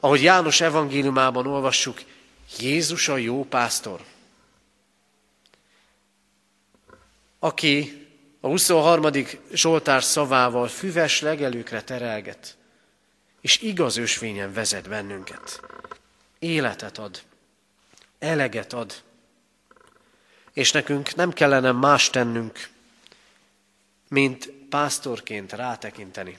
ahogy 0.00 0.22
János 0.22 0.60
evangéliumában 0.60 1.46
olvassuk, 1.46 2.02
Jézus 2.58 3.08
a 3.08 3.16
jó 3.16 3.44
pásztor, 3.44 4.04
aki 7.38 8.06
a 8.40 8.46
23. 8.46 9.06
Zsoltár 9.52 10.02
szavával 10.02 10.68
füves 10.68 11.20
legelőkre 11.20 11.82
terelget, 11.82 12.56
és 13.40 13.60
igaz 13.60 13.96
ösvényen 13.96 14.52
vezet 14.52 14.88
bennünket. 14.88 15.60
Életet 16.38 16.98
ad, 16.98 17.22
eleget 18.18 18.72
ad, 18.72 19.02
és 20.52 20.72
nekünk 20.72 21.14
nem 21.14 21.32
kellene 21.32 21.72
más 21.72 22.10
tennünk, 22.10 22.68
mint 24.08 24.50
pásztorként 24.68 25.52
rátekinteni, 25.52 26.38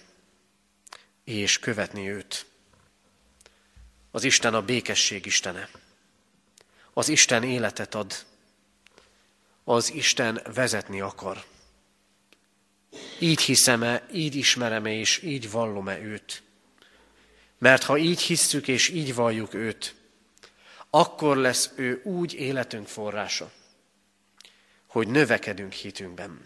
és 1.23 1.59
követni 1.59 2.09
őt. 2.09 2.45
Az 4.11 4.23
Isten 4.23 4.53
a 4.53 4.61
békesség 4.61 5.25
Istene. 5.25 5.69
Az 6.93 7.09
Isten 7.09 7.43
életet 7.43 7.95
ad. 7.95 8.25
Az 9.63 9.93
Isten 9.93 10.41
vezetni 10.53 11.01
akar. 11.01 11.43
Így 13.21 13.41
hiszem-e, 13.41 14.07
így 14.13 14.35
ismerem-e, 14.35 14.93
és 14.93 15.21
így 15.21 15.51
vallom-e 15.51 15.99
őt. 15.99 16.43
Mert 17.57 17.83
ha 17.83 17.97
így 17.97 18.21
hisszük 18.21 18.67
és 18.67 18.89
így 18.89 19.15
valljuk 19.15 19.53
őt, 19.53 19.95
akkor 20.89 21.37
lesz 21.37 21.71
ő 21.75 22.01
úgy 22.03 22.33
életünk 22.33 22.87
forrása, 22.87 23.51
hogy 24.87 25.07
növekedünk 25.07 25.71
hitünkben. 25.73 26.41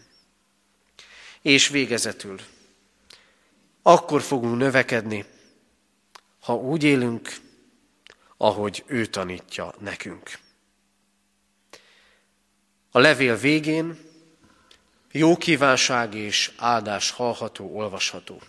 És 1.41 1.67
végezetül, 1.67 2.39
akkor 3.81 4.21
fogunk 4.21 4.57
növekedni, 4.57 5.25
ha 6.39 6.55
úgy 6.55 6.83
élünk, 6.83 7.35
ahogy 8.37 8.83
ő 8.87 9.05
tanítja 9.05 9.75
nekünk. 9.79 10.39
A 12.91 12.99
levél 12.99 13.37
végén 13.37 14.04
jó 15.17 15.37
kívánság 15.37 16.13
és 16.13 16.51
áldás 16.57 17.11
hallható, 17.11 17.75
olvasható 17.75 18.41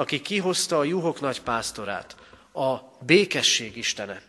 aki 0.00 0.20
kihozta 0.20 0.78
a 0.78 0.84
juhok 0.84 1.20
nagy 1.20 1.42
pásztorát, 1.42 2.16
a 2.52 2.76
békesség 3.00 3.76
Istene. 3.76 4.22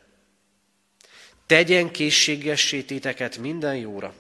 Tegyen 1.46 1.92
készségessé 1.92 2.82
téteket 2.82 3.38
minden 3.38 3.76
jóra, 3.76 4.14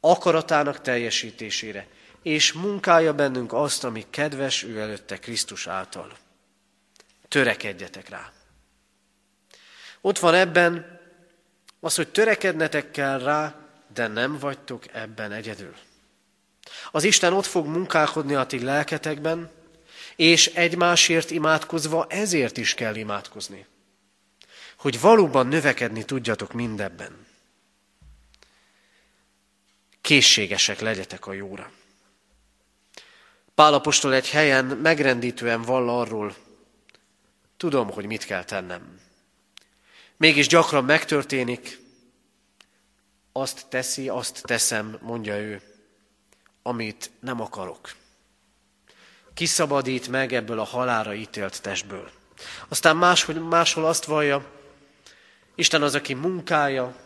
akaratának 0.00 0.80
teljesítésére, 0.80 1.86
és 2.22 2.52
munkálja 2.52 3.14
bennünk 3.14 3.52
azt, 3.52 3.84
ami 3.84 4.04
kedves 4.10 4.62
ő 4.62 4.80
előtte 4.80 5.18
Krisztus 5.18 5.66
által. 5.66 6.16
Törekedjetek 7.28 8.08
rá. 8.08 8.32
Ott 10.00 10.18
van 10.18 10.34
ebben 10.34 11.00
az, 11.80 11.94
hogy 11.94 12.08
törekednetek 12.08 12.90
kell 12.90 13.18
rá, 13.18 13.54
de 13.94 14.06
nem 14.06 14.38
vagytok 14.38 14.94
ebben 14.94 15.32
egyedül. 15.32 15.74
Az 16.90 17.04
Isten 17.04 17.32
ott 17.32 17.46
fog 17.46 17.66
munkálkodni 17.66 18.34
a 18.34 18.46
ti 18.46 18.62
lelketekben, 18.64 19.50
És 20.16 20.46
egymásért 20.46 21.30
imádkozva 21.30 22.06
ezért 22.08 22.56
is 22.56 22.74
kell 22.74 22.94
imádkozni. 22.94 23.66
Hogy 24.76 25.00
valóban 25.00 25.46
növekedni 25.46 26.04
tudjatok 26.04 26.52
mindebben. 26.52 27.26
Készségesek 30.00 30.80
legyetek 30.80 31.26
a 31.26 31.32
jóra. 31.32 31.70
Pálapostól 33.54 34.14
egy 34.14 34.30
helyen 34.30 34.64
megrendítően 34.64 35.62
vall 35.62 35.88
arról, 35.88 36.34
tudom, 37.56 37.90
hogy 37.90 38.06
mit 38.06 38.24
kell 38.24 38.44
tennem. 38.44 39.00
Mégis 40.16 40.46
gyakran 40.46 40.84
megtörténik, 40.84 41.78
azt 43.32 43.66
teszi, 43.68 44.08
azt 44.08 44.42
teszem, 44.42 44.98
mondja 45.00 45.38
ő, 45.38 45.75
amit 46.66 47.10
nem 47.20 47.40
akarok. 47.40 47.94
Kiszabadít 49.34 50.08
meg 50.08 50.32
ebből 50.32 50.58
a 50.58 50.64
halára 50.64 51.14
ítélt 51.14 51.62
testből. 51.62 52.10
Aztán 52.68 52.96
máshol, 52.96 53.34
máshol 53.34 53.86
azt 53.86 54.04
vallja, 54.04 54.44
Isten 55.54 55.82
az, 55.82 55.94
aki 55.94 56.14
munkája 56.14 56.96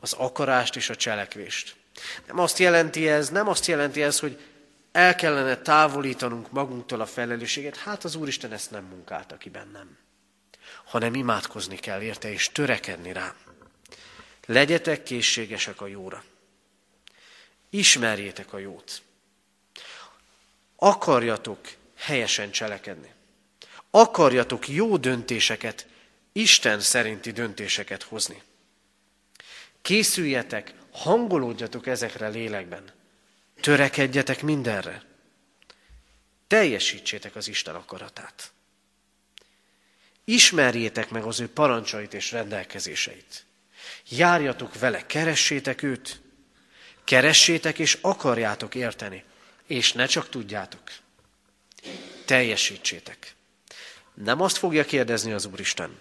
az 0.00 0.12
akarást 0.12 0.76
és 0.76 0.90
a 0.90 0.94
cselekvést. 0.94 1.76
Nem 2.26 2.38
azt 2.38 2.58
jelenti 2.58 3.08
ez, 3.08 3.28
nem 3.28 3.48
azt 3.48 3.66
jelenti 3.66 4.02
ez, 4.02 4.18
hogy 4.18 4.40
el 4.92 5.14
kellene 5.14 5.56
távolítanunk 5.56 6.50
magunktól 6.50 7.00
a 7.00 7.06
felelősséget. 7.06 7.76
Hát 7.76 8.04
az 8.04 8.14
Úristen 8.14 8.52
ezt 8.52 8.70
nem 8.70 8.84
munkálta 8.84 9.36
ki 9.36 9.48
bennem. 9.48 9.96
Hanem 10.84 11.14
imádkozni 11.14 11.76
kell 11.76 12.00
érte 12.00 12.32
és 12.32 12.48
törekedni 12.52 13.12
rá. 13.12 13.34
Legyetek 14.46 15.02
készségesek 15.02 15.80
a 15.80 15.86
jóra. 15.86 16.22
Ismerjétek 17.70 18.52
a 18.52 18.58
jót. 18.58 19.02
Akarjatok 20.76 21.58
helyesen 21.96 22.50
cselekedni. 22.50 23.12
Akarjatok 23.90 24.68
jó 24.68 24.96
döntéseket, 24.96 25.86
Isten 26.32 26.80
szerinti 26.80 27.30
döntéseket 27.30 28.02
hozni. 28.02 28.42
Készüljetek, 29.82 30.74
hangolódjatok 30.90 31.86
ezekre 31.86 32.28
lélekben. 32.28 32.92
Törekedjetek 33.60 34.42
mindenre. 34.42 35.02
Teljesítsétek 36.46 37.36
az 37.36 37.48
Isten 37.48 37.74
akaratát. 37.74 38.52
Ismerjétek 40.24 41.10
meg 41.10 41.24
az 41.24 41.40
ő 41.40 41.48
parancsait 41.48 42.14
és 42.14 42.32
rendelkezéseit. 42.32 43.44
Járjatok 44.08 44.78
vele, 44.78 45.06
keressétek 45.06 45.82
őt. 45.82 46.20
Keressétek 47.08 47.78
és 47.78 47.98
akarjátok 48.00 48.74
érteni, 48.74 49.24
és 49.66 49.92
ne 49.92 50.06
csak 50.06 50.28
tudjátok. 50.28 50.82
Teljesítsétek. 52.24 53.34
Nem 54.14 54.40
azt 54.40 54.56
fogja 54.56 54.84
kérdezni 54.84 55.32
az 55.32 55.44
Úristen, 55.44 56.00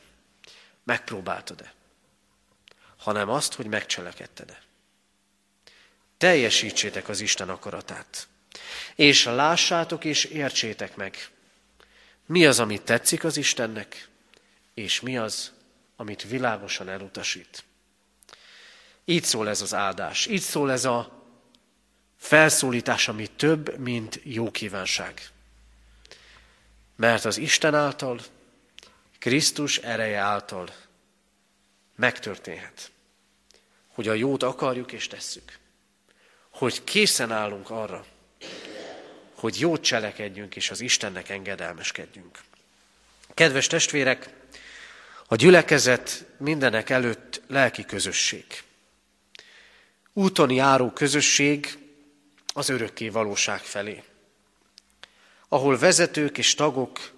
megpróbáltad-e, 0.84 1.74
hanem 2.98 3.30
azt, 3.30 3.54
hogy 3.54 3.66
megcselekedted-e. 3.66 4.62
Teljesítsétek 6.18 7.10
az 7.10 7.20
Isten 7.20 7.50
akaratát. 7.50 8.28
És 8.96 9.24
lássátok 9.24 10.06
és 10.06 10.24
értsétek 10.24 10.96
meg, 10.96 11.30
mi 12.26 12.46
az, 12.46 12.60
amit 12.60 12.82
tetszik 12.82 13.24
az 13.24 13.38
Istennek, 13.38 14.08
és 14.74 15.00
mi 15.00 15.18
az, 15.18 15.52
amit 15.96 16.24
világosan 16.24 16.90
elutasít. 16.90 17.64
Így 19.10 19.24
szól 19.24 19.50
ez 19.50 19.62
az 19.62 19.74
áldás, 19.74 20.26
így 20.26 20.42
szól 20.42 20.72
ez 20.72 20.86
a 20.86 21.24
felszólítás, 22.18 23.08
ami 23.08 23.28
több, 23.28 23.78
mint 23.78 24.20
jó 24.24 24.52
kívánság. 24.52 25.30
Mert 26.96 27.26
az 27.26 27.38
Isten 27.38 27.76
által, 27.76 28.20
Krisztus 29.20 29.78
ereje 29.78 30.20
által 30.20 30.70
megtörténhet, 31.96 32.92
hogy 33.88 34.08
a 34.08 34.14
jót 34.14 34.44
akarjuk 34.44 34.92
és 34.92 35.08
tesszük 35.08 35.60
hogy 36.58 36.84
készen 36.84 37.32
állunk 37.32 37.70
arra, 37.70 38.06
hogy 39.34 39.60
jót 39.60 39.82
cselekedjünk 39.82 40.56
és 40.56 40.70
az 40.70 40.80
Istennek 40.80 41.30
engedelmeskedjünk. 41.30 42.40
Kedves 43.34 43.68
testvérek, 43.68 44.30
a 45.28 45.36
gyülekezet 45.36 46.26
mindenek 46.38 46.90
előtt 46.90 47.42
lelki 47.48 47.86
közösség. 47.86 48.46
Úton 50.18 50.52
járó 50.52 50.92
közösség 50.92 51.78
az 52.54 52.70
örökké 52.70 53.10
valóság 53.10 53.60
felé, 53.60 54.04
ahol 55.48 55.78
vezetők 55.78 56.38
és 56.38 56.56
tagok 56.56 57.12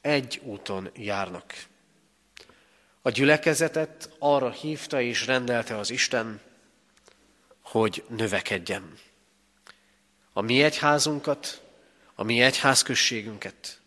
egy 0.00 0.40
úton 0.42 0.90
járnak. 0.96 1.54
A 3.02 3.10
gyülekezetet 3.10 4.10
arra 4.18 4.50
hívta 4.50 5.00
és 5.00 5.26
rendelte 5.26 5.78
az 5.78 5.90
Isten, 5.90 6.40
hogy 7.60 8.04
növekedjen. 8.08 8.98
A 10.32 10.40
mi 10.40 10.62
egyházunkat, 10.62 11.62
a 12.14 12.22
mi 12.22 12.40
egyházközségünket, 12.40 13.80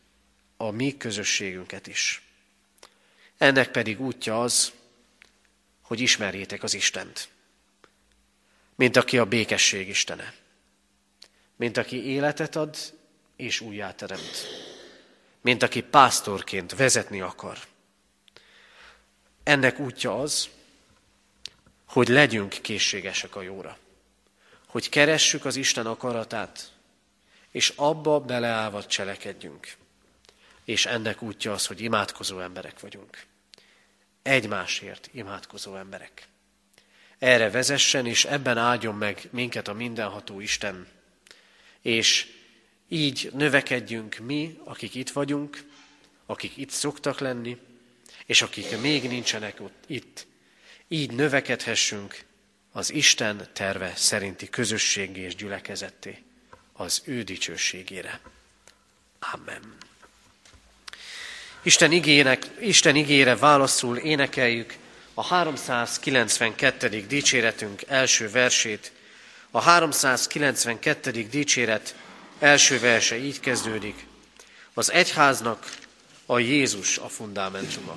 a 0.58 0.72
mi 0.72 0.98
közösségünket 0.98 1.88
is. 1.88 2.22
Ennek 3.38 3.72
pedig 3.72 4.02
útja 4.02 4.41
az, 4.41 4.72
hogy 5.82 6.00
ismerjétek 6.00 6.63
az 6.63 6.74
Istent, 6.74 7.36
mint 8.78 8.96
aki 8.96 9.18
a 9.18 9.26
békesség 9.26 9.88
Istene, 9.88 10.34
mint 11.56 11.78
aki 11.78 12.06
életet 12.06 12.56
ad 12.56 12.78
és 13.36 13.62
újjáteremt, 13.62 14.48
mint 15.42 15.63
aki 15.63 15.82
pásztorként 15.82 16.76
vezetni 16.76 17.22
akar. 17.22 17.58
Ennek 19.43 19.80
útja 19.80 20.20
az, 20.20 20.49
hogy 21.86 22.08
legyünk 22.08 22.49
készségesek 22.62 23.36
a 23.36 23.41
jóra. 23.41 23.78
Hogy 24.68 24.89
keressük 24.89 25.45
az 25.45 25.56
Isten 25.56 25.86
akaratát, 25.86 26.72
és 27.51 27.74
abba 27.76 28.20
beleállva 28.20 28.86
cselekedjünk. 28.86 29.76
És 30.66 30.86
ennek 30.86 31.22
útja 31.22 31.51
az, 31.51 31.66
hogy 31.66 31.82
imádkozó 31.82 32.39
emberek 32.39 32.80
vagyunk. 32.80 33.26
Egymásért 34.22 35.10
imádkozó 35.12 35.76
emberek. 35.76 36.28
Erre 37.20 37.49
vezessen, 37.49 38.05
és 38.05 38.26
ebben 38.26 38.57
áldjon 38.57 38.95
meg 38.95 39.28
minket 39.32 39.68
a 39.68 39.74
mindenható 39.74 40.39
Isten. 40.39 40.88
És 41.82 42.28
így 42.89 43.30
növekedjünk 43.34 44.18
mi, 44.18 44.59
akik 44.63 44.95
itt 44.95 45.09
vagyunk, 45.09 45.63
akik 46.26 46.57
itt 46.57 46.70
szoktak 46.70 47.20
lenni, 47.20 47.57
és 48.26 48.41
akik 48.41 48.80
még 48.80 49.07
nincsenek 49.07 49.61
ott, 49.61 49.84
itt, 49.88 50.28
így 50.88 51.11
növekedhessünk 51.11 52.24
az 52.72 52.93
Isten 52.93 53.49
terve 53.53 53.93
szerinti 53.95 54.49
közösségi 54.49 55.20
és 55.20 55.36
gyülekezetté, 55.36 56.24
az 56.74 57.01
ő 57.05 57.24
dicsőségére. 57.24 58.20
Amen. 59.20 59.78
Isten, 61.61 61.91
igének, 61.91 62.47
Isten 62.59 62.95
igére 62.95 63.36
válaszul 63.36 63.97
énekeljük 63.97 64.76
a 65.20 65.24
392. 65.24 67.05
dicséretünk 67.07 67.82
első 67.88 68.30
versét. 68.30 68.91
A 69.51 69.61
392. 69.61 71.11
dicséret 71.11 71.95
első 72.39 72.80
verse 72.80 73.18
így 73.18 73.39
kezdődik. 73.39 74.05
Az 74.74 74.91
egyháznak 74.91 75.72
a 76.26 76.39
Jézus 76.39 76.97
a 76.97 77.07
fundamentuma. 77.07 77.95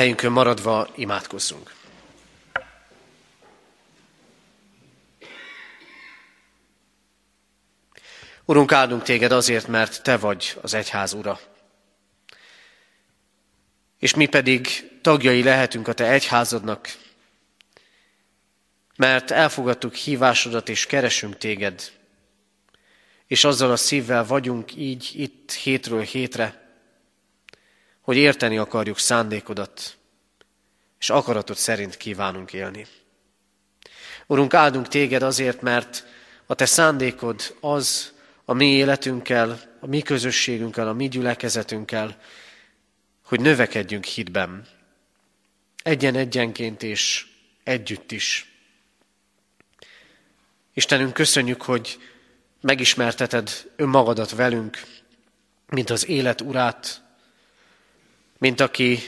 Helyünkön 0.00 0.32
maradva 0.32 0.88
imádkozzunk. 0.94 1.74
Urunk, 8.44 8.72
áldunk 8.72 9.02
téged 9.02 9.32
azért, 9.32 9.66
mert 9.66 10.02
te 10.02 10.16
vagy 10.16 10.58
az 10.62 10.74
egyház 10.74 11.12
ura. 11.12 11.40
És 13.98 14.14
mi 14.14 14.26
pedig 14.26 14.90
tagjai 15.02 15.42
lehetünk 15.42 15.88
a 15.88 15.92
te 15.92 16.10
egyházadnak, 16.10 16.96
mert 18.96 19.30
elfogadtuk 19.30 19.94
hívásodat 19.94 20.68
és 20.68 20.86
keresünk 20.86 21.36
téged, 21.38 21.92
és 23.26 23.44
azzal 23.44 23.70
a 23.70 23.76
szívvel 23.76 24.24
vagyunk 24.24 24.76
így 24.76 25.10
itt 25.14 25.52
hétről 25.52 26.02
hétre, 26.02 26.59
hogy 28.00 28.16
érteni 28.16 28.58
akarjuk 28.58 28.98
szándékodat, 28.98 29.96
és 30.98 31.10
akaratod 31.10 31.56
szerint 31.56 31.96
kívánunk 31.96 32.52
élni. 32.52 32.86
Urunk, 34.26 34.54
áldunk 34.54 34.88
téged 34.88 35.22
azért, 35.22 35.60
mert 35.60 36.06
a 36.46 36.54
te 36.54 36.66
szándékod 36.66 37.56
az 37.60 38.12
a 38.44 38.52
mi 38.52 38.66
életünkkel, 38.66 39.60
a 39.80 39.86
mi 39.86 40.02
közösségünkkel, 40.02 40.88
a 40.88 40.92
mi 40.92 41.08
gyülekezetünkkel, 41.08 42.20
hogy 43.24 43.40
növekedjünk 43.40 44.04
hitben. 44.04 44.66
Egyen-egyenként 45.82 46.82
és 46.82 47.26
együtt 47.64 48.12
is. 48.12 48.54
Istenünk, 50.74 51.12
köszönjük, 51.12 51.62
hogy 51.62 51.98
megismerteted 52.60 53.70
önmagadat 53.76 54.30
velünk, 54.30 54.82
mint 55.66 55.90
az 55.90 56.08
élet 56.08 56.40
urát, 56.40 57.02
mint 58.40 58.60
aki 58.60 58.98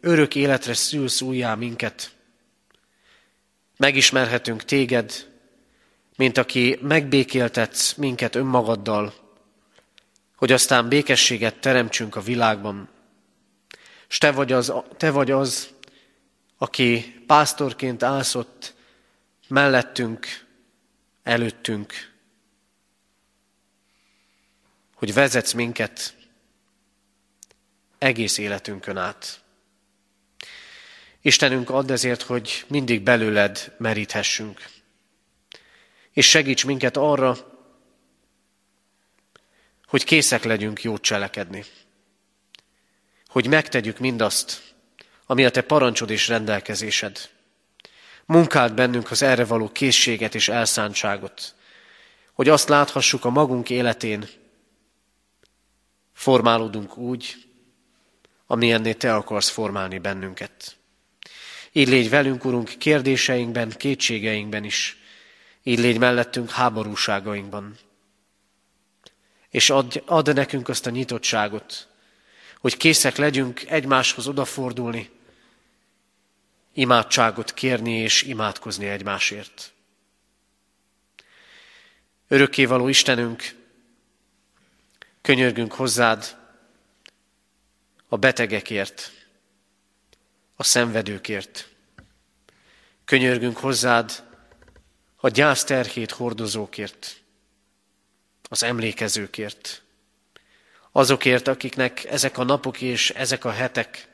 örök 0.00 0.34
életre 0.34 0.74
szülsz 0.74 1.20
újjá 1.20 1.54
minket. 1.54 2.12
Megismerhetünk 3.76 4.64
téged, 4.64 5.28
mint 6.16 6.38
aki 6.38 6.78
megbékéltetsz 6.82 7.94
minket 7.94 8.34
önmagaddal, 8.34 9.14
hogy 10.36 10.52
aztán 10.52 10.88
békességet 10.88 11.60
teremtsünk 11.60 12.16
a 12.16 12.20
világban. 12.20 12.88
És 14.08 14.18
te 14.18 14.32
vagy 14.32 14.52
az, 14.52 14.72
te 14.96 15.10
vagy 15.10 15.30
az 15.30 15.68
aki 16.58 17.22
pásztorként 17.26 18.02
állsz 18.02 18.34
ott 18.34 18.74
mellettünk, 19.48 20.26
előttünk, 21.22 21.92
hogy 24.94 25.14
vezetsz 25.14 25.52
minket 25.52 26.17
egész 27.98 28.38
életünkön 28.38 28.96
át. 28.96 29.40
Istenünk, 31.20 31.70
add 31.70 31.92
ezért, 31.92 32.22
hogy 32.22 32.64
mindig 32.68 33.02
belőled 33.02 33.74
meríthessünk. 33.78 34.64
És 36.12 36.28
segíts 36.28 36.64
minket 36.64 36.96
arra, 36.96 37.36
hogy 39.86 40.04
készek 40.04 40.44
legyünk 40.44 40.82
jót 40.82 41.02
cselekedni. 41.02 41.64
Hogy 43.26 43.46
megtegyük 43.46 43.98
mindazt, 43.98 44.74
ami 45.26 45.44
a 45.44 45.50
te 45.50 45.62
parancsod 45.62 46.10
és 46.10 46.28
rendelkezésed. 46.28 47.30
Munkáld 48.24 48.74
bennünk 48.74 49.10
az 49.10 49.22
erre 49.22 49.44
való 49.44 49.68
készséget 49.72 50.34
és 50.34 50.48
elszántságot, 50.48 51.54
hogy 52.32 52.48
azt 52.48 52.68
láthassuk 52.68 53.24
a 53.24 53.30
magunk 53.30 53.70
életén, 53.70 54.28
formálódunk 56.12 56.96
úgy, 56.96 57.47
amilyenné 58.50 58.92
Te 58.92 59.14
akarsz 59.14 59.48
formálni 59.48 59.98
bennünket. 59.98 60.76
Így 61.72 61.88
légy 61.88 62.10
velünk, 62.10 62.44
Urunk, 62.44 62.74
kérdéseinkben, 62.78 63.70
kétségeinkben 63.70 64.64
is. 64.64 64.96
Így 65.62 65.78
légy 65.78 65.98
mellettünk 65.98 66.50
háborúságainkban. 66.50 67.76
És 69.50 69.70
add, 69.70 70.02
add 70.06 70.34
nekünk 70.34 70.68
azt 70.68 70.86
a 70.86 70.90
nyitottságot, 70.90 71.88
hogy 72.60 72.76
készek 72.76 73.16
legyünk 73.16 73.62
egymáshoz 73.66 74.28
odafordulni, 74.28 75.10
imádságot 76.72 77.54
kérni 77.54 77.96
és 77.96 78.22
imádkozni 78.22 78.86
egymásért. 78.86 79.72
Örökkévaló 82.28 82.88
Istenünk, 82.88 83.56
könyörgünk 85.20 85.72
hozzád 85.72 86.37
a 88.08 88.16
betegekért, 88.16 89.12
a 90.56 90.62
szenvedőkért. 90.62 91.68
Könyörgünk 93.04 93.56
hozzád 93.56 94.24
a 95.16 95.28
gyászterhét 95.28 96.10
hordozókért, 96.10 97.22
az 98.42 98.62
emlékezőkért, 98.62 99.82
azokért, 100.92 101.48
akiknek 101.48 102.04
ezek 102.04 102.38
a 102.38 102.44
napok 102.44 102.80
és 102.80 103.10
ezek 103.10 103.44
a 103.44 103.50
hetek 103.50 104.08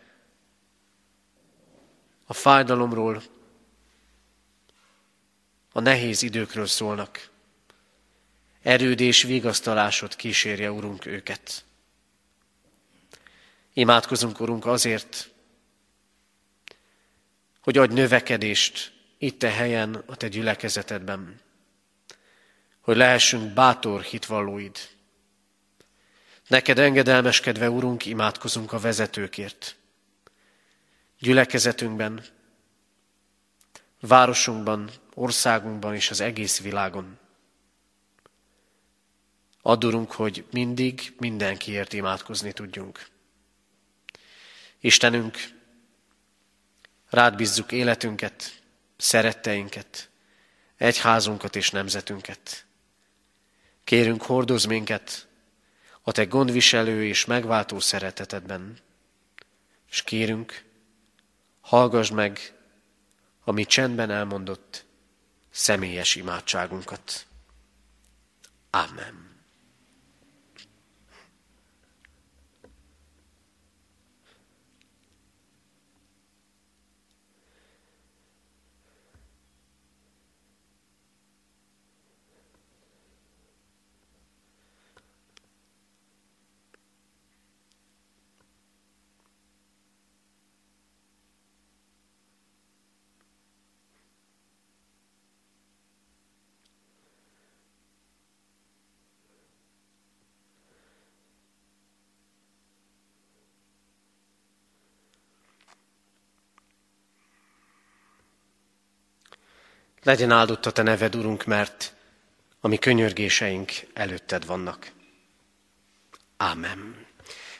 a 2.26 2.32
fájdalomról, 2.32 3.22
a 5.72 5.80
nehéz 5.80 6.22
időkről 6.22 6.66
szólnak. 6.66 7.30
Erőd 8.62 9.00
és 9.00 9.22
vigasztalásod 9.22 10.16
kísérje, 10.16 10.72
Urunk, 10.72 11.06
őket. 11.06 11.64
Imádkozunk, 13.76 14.40
Urunk, 14.40 14.66
azért, 14.66 15.30
hogy 17.60 17.78
adj 17.78 17.94
növekedést 17.94 18.92
itt 19.18 19.42
a 19.42 19.48
helyen, 19.48 19.94
a 19.94 20.16
Te 20.16 20.28
gyülekezetedben, 20.28 21.40
hogy 22.80 22.96
lehessünk 22.96 23.52
bátor 23.52 24.02
hitvallóid. 24.02 24.78
Neked 26.48 26.78
engedelmeskedve, 26.78 27.70
Urunk, 27.70 28.06
imádkozunk 28.06 28.72
a 28.72 28.78
vezetőkért 28.78 29.76
gyülekezetünkben, 31.18 32.24
városunkban, 34.00 34.90
országunkban 35.14 35.94
és 35.94 36.10
az 36.10 36.20
egész 36.20 36.60
világon. 36.60 37.18
Adurunk, 39.62 40.12
hogy 40.12 40.44
mindig 40.50 41.14
mindenkiért 41.18 41.92
imádkozni 41.92 42.52
tudjunk. 42.52 43.06
Istenünk, 44.84 45.38
rád 47.10 47.36
bízzuk 47.36 47.72
életünket, 47.72 48.62
szeretteinket, 48.96 50.10
egyházunkat 50.76 51.56
és 51.56 51.70
nemzetünket. 51.70 52.66
Kérünk, 53.84 54.22
hordoz 54.22 54.64
minket 54.64 55.28
a 56.02 56.12
Te 56.12 56.24
gondviselő 56.24 57.04
és 57.06 57.24
megváltó 57.24 57.78
szeretetedben, 57.78 58.78
és 59.90 60.02
kérünk, 60.02 60.64
hallgass 61.60 62.10
meg 62.10 62.54
a 63.44 63.52
mi 63.52 63.64
csendben 63.64 64.10
elmondott 64.10 64.84
személyes 65.50 66.14
imádságunkat. 66.14 67.26
Amen. 68.70 69.23
Legyen 110.04 110.30
áldott 110.30 110.66
a 110.66 110.70
Te 110.70 110.82
neved, 110.82 111.14
Urunk, 111.14 111.44
mert 111.44 111.92
a 112.60 112.68
mi 112.68 112.76
könyörgéseink 112.76 113.72
előtted 113.92 114.46
vannak. 114.46 114.90
Ámen. 116.36 117.06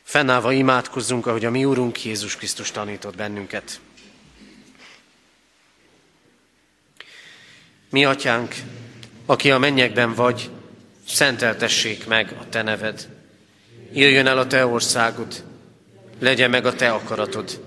Fennállva 0.03 0.53
imádkozzunk, 0.53 1.27
ahogy 1.27 1.45
a 1.45 1.51
mi 1.51 1.65
Úrunk 1.65 2.05
Jézus 2.05 2.37
Krisztus 2.37 2.71
tanított 2.71 3.17
bennünket. 3.17 3.81
Mi, 7.91 8.05
Atyánk, 8.05 8.55
aki 9.27 9.51
a 9.51 9.59
mennyekben 9.59 10.15
vagy, 10.15 10.51
szenteltessék 11.07 12.07
meg 12.07 12.37
a 12.41 12.49
Te 12.49 12.63
neved. 12.63 13.09
Jöjjön 13.93 14.27
el 14.27 14.39
a 14.39 14.47
Te 14.47 14.67
országod, 14.67 15.45
legyen 16.19 16.51
meg 16.51 16.67
a 16.67 16.75
Te 16.75 16.93
akaratod, 16.93 17.63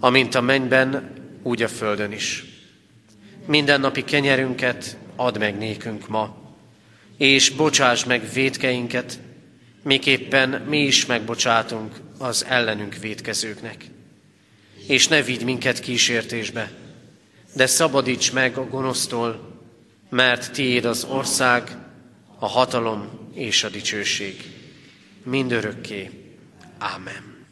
amint 0.00 0.34
a 0.34 0.40
mennyben, 0.40 1.14
úgy 1.42 1.62
a 1.62 1.68
földön 1.68 2.12
is. 2.12 2.49
Mindennapi 3.50 4.04
kenyerünket 4.04 4.96
add 5.16 5.38
meg 5.38 5.58
nékünk 5.58 6.08
ma, 6.08 6.36
és 7.16 7.50
bocsáss 7.50 8.04
meg 8.04 8.32
védkeinket, 8.32 9.18
miképpen 9.82 10.48
mi 10.48 10.82
is 10.82 11.06
megbocsátunk 11.06 12.00
az 12.18 12.44
ellenünk 12.48 12.94
védkezőknek. 12.94 13.84
És 14.86 15.08
ne 15.08 15.22
vigy 15.22 15.44
minket 15.44 15.80
kísértésbe, 15.80 16.70
de 17.52 17.66
szabadíts 17.66 18.32
meg 18.32 18.56
a 18.56 18.68
gonosztól, 18.68 19.60
mert 20.08 20.52
tiéd 20.52 20.84
az 20.84 21.04
ország, 21.04 21.76
a 22.38 22.46
hatalom 22.46 23.08
és 23.34 23.64
a 23.64 23.68
dicsőség. 23.68 24.42
Mindörökké. 25.22 26.10
Ámen. 26.78 27.46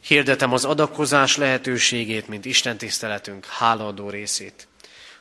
Hirdetem 0.00 0.52
az 0.52 0.64
adakozás 0.64 1.36
lehetőségét, 1.36 2.28
mint 2.28 2.44
Isten 2.44 2.76
tiszteletünk 2.76 3.46
hálaadó 3.46 4.10
részét. 4.10 4.68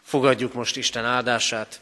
Fogadjuk 0.10 0.54
most 0.54 0.78
Isten 0.78 1.06
áldását. 1.06 1.82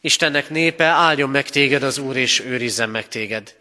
Istennek 0.00 0.48
népe, 0.50 0.84
áldjon 0.84 1.30
meg 1.30 1.48
téged 1.48 1.82
az 1.82 1.98
Úr, 1.98 2.16
és 2.16 2.40
őrizzen 2.40 2.90
meg 2.90 3.08
téged. 3.08 3.54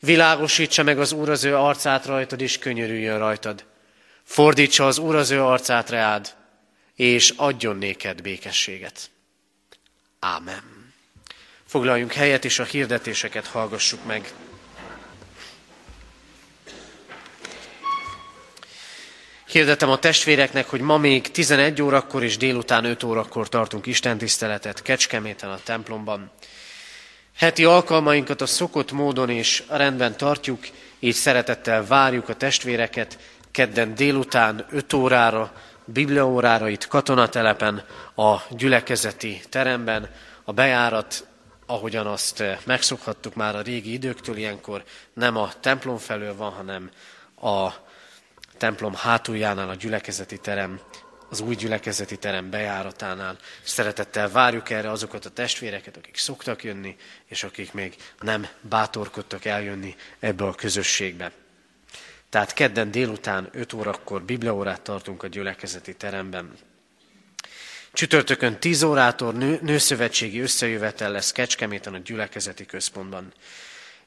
Világosítsa 0.00 0.82
meg 0.82 0.98
az 0.98 1.12
Úr 1.12 1.28
az 1.28 1.44
ő 1.44 1.56
arcát 1.56 2.06
rajtad, 2.06 2.40
és 2.40 2.58
könyörüljön 2.58 3.18
rajtad. 3.18 3.64
Fordítsa 4.22 4.86
az 4.86 4.98
Úr 4.98 5.14
az 5.14 5.30
ő 5.30 5.42
arcát 5.42 5.90
reád, 5.90 6.34
és 6.94 7.32
adjon 7.36 7.76
néked 7.76 8.22
békességet. 8.22 9.10
Ámen. 10.18 10.92
Foglaljunk 11.64 12.12
helyet, 12.12 12.44
és 12.44 12.58
a 12.58 12.64
hirdetéseket 12.64 13.46
hallgassuk 13.46 14.04
meg. 14.04 14.32
Hirdetem 19.56 19.90
a 19.90 19.98
testvéreknek, 19.98 20.68
hogy 20.68 20.80
ma 20.80 20.96
még 20.96 21.30
11 21.30 21.82
órakor 21.82 22.22
és 22.22 22.36
délután 22.36 22.84
5 22.84 23.02
órakor 23.02 23.48
tartunk 23.48 23.86
istentiszteletet 23.86 24.82
Kecskeméten 24.82 25.50
a 25.50 25.58
templomban. 25.64 26.30
Heti 27.36 27.64
alkalmainkat 27.64 28.40
a 28.40 28.46
szokott 28.46 28.92
módon 28.92 29.30
és 29.30 29.62
rendben 29.68 30.16
tartjuk, 30.16 30.66
így 30.98 31.14
szeretettel 31.14 31.86
várjuk 31.86 32.28
a 32.28 32.34
testvéreket 32.34 33.18
kedden 33.50 33.94
délután 33.94 34.66
5 34.70 34.92
órára, 34.92 35.52
bibliaórára 35.84 36.68
itt 36.68 36.86
katonatelepen, 36.86 37.84
a 38.16 38.36
gyülekezeti 38.50 39.40
teremben, 39.48 40.10
a 40.44 40.52
bejárat, 40.52 41.26
ahogyan 41.66 42.06
azt 42.06 42.42
megszokhattuk 42.64 43.34
már 43.34 43.56
a 43.56 43.60
régi 43.60 43.92
időktől, 43.92 44.36
ilyenkor 44.36 44.82
nem 45.14 45.36
a 45.36 45.52
templom 45.60 45.96
felől 45.96 46.36
van, 46.36 46.52
hanem 46.52 46.90
a 47.40 47.85
templom 48.56 48.94
hátuljánál 48.94 49.68
a 49.68 49.74
gyülekezeti 49.74 50.38
terem, 50.38 50.80
az 51.28 51.40
új 51.40 51.54
gyülekezeti 51.54 52.16
terem 52.16 52.50
bejáratánál. 52.50 53.36
Szeretettel 53.62 54.30
várjuk 54.30 54.70
erre 54.70 54.90
azokat 54.90 55.24
a 55.24 55.30
testvéreket, 55.30 55.96
akik 55.96 56.16
szoktak 56.16 56.64
jönni, 56.64 56.96
és 57.26 57.44
akik 57.44 57.72
még 57.72 57.96
nem 58.20 58.46
bátorkodtak 58.60 59.44
eljönni 59.44 59.96
ebbe 60.18 60.44
a 60.44 60.54
közösségbe. 60.54 61.32
Tehát 62.28 62.52
kedden 62.52 62.90
délután 62.90 63.48
5 63.52 63.72
órakor 63.72 64.22
bibliaórát 64.22 64.80
tartunk 64.80 65.22
a 65.22 65.26
gyülekezeti 65.26 65.94
teremben. 65.94 66.52
Csütörtökön 67.92 68.58
10 68.58 68.82
órától 68.82 69.32
nő, 69.32 69.58
nőszövetségi 69.62 70.40
összejövetel 70.40 71.10
lesz 71.10 71.32
Kecskeméten 71.32 71.94
a 71.94 71.98
gyülekezeti 71.98 72.66
központban. 72.66 73.32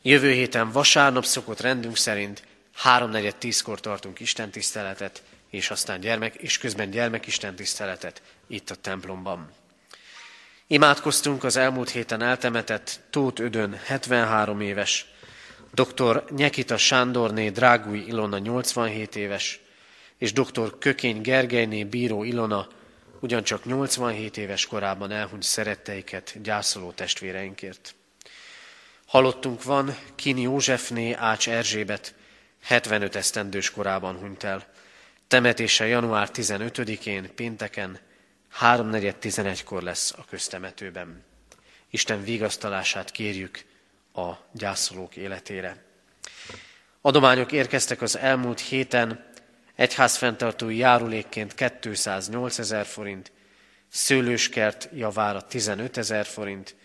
Jövő 0.02 0.32
héten 0.32 0.72
vasárnap 0.72 1.26
szokott 1.26 1.60
rendünk 1.60 1.98
szerint 1.98 2.44
háromnegyed 2.80 3.36
tízkor 3.36 3.80
tartunk 3.80 4.20
Isten 4.20 4.50
tiszteletet, 4.50 5.24
és 5.50 5.70
aztán 5.70 6.00
gyermek, 6.00 6.36
és 6.36 6.58
közben 6.58 6.90
gyermekisten 6.90 7.56
tiszteletet 7.56 8.22
itt 8.48 8.70
a 8.70 8.76
templomban. 8.76 9.52
Imádkoztunk 10.68 11.44
az 11.44 11.56
elmúlt 11.56 11.90
héten 11.90 12.22
eltemetett 12.22 13.00
Tóth 13.10 13.42
Ödön 13.42 13.80
73 13.86 14.62
éves, 14.62 15.06
dr. 15.74 16.24
Nyekita 16.36 16.78
Sándorné 16.78 17.50
Drágúj 17.50 17.98
Ilona 17.98 18.38
87 18.38 19.16
éves, 19.16 19.60
és 20.18 20.34
dr. 20.34 20.78
Kökény 20.80 21.22
Gergelyné 21.22 21.84
Bíró 21.84 22.24
Ilona 22.24 22.68
ugyancsak 23.20 23.66
87 23.66 24.38
éves 24.38 24.66
korában 24.66 25.12
elhunyt 25.12 25.44
szeretteiket 25.44 26.42
gyászoló 26.42 26.92
testvéreinkért. 26.92 27.96
Halottunk 29.06 29.64
van 29.64 29.98
Kini 30.16 30.42
Józsefné 30.42 31.14
Ács 31.14 31.50
Erzsébet, 31.50 32.14
75 32.62 33.16
esztendős 33.16 33.72
korában 33.72 34.16
hunyt 34.16 34.44
el. 34.44 34.68
Temetése 35.28 35.88
január 35.88 36.30
15-én, 36.34 37.36
pénteken, 37.36 38.00
3.4.11-kor 38.62 39.82
lesz 39.82 40.14
a 40.18 40.26
köztemetőben. 40.30 41.24
Isten 41.90 42.24
vigasztalását 42.24 43.12
kérjük 43.12 43.64
a 44.14 44.32
gyászolók 44.52 45.16
életére. 45.16 45.84
Adományok 47.02 47.52
érkeztek 47.52 48.02
az 48.02 48.18
elmúlt 48.18 48.60
héten, 48.60 49.28
egyházfenntartói 49.76 50.78
járulékként 50.78 51.54
208 51.80 52.60
ezer 52.60 52.86
forint, 52.86 53.32
szőlőskert 53.90 54.90
javára 54.94 55.42
15 55.42 55.98
ezer 55.98 56.26
forint, 56.26 56.76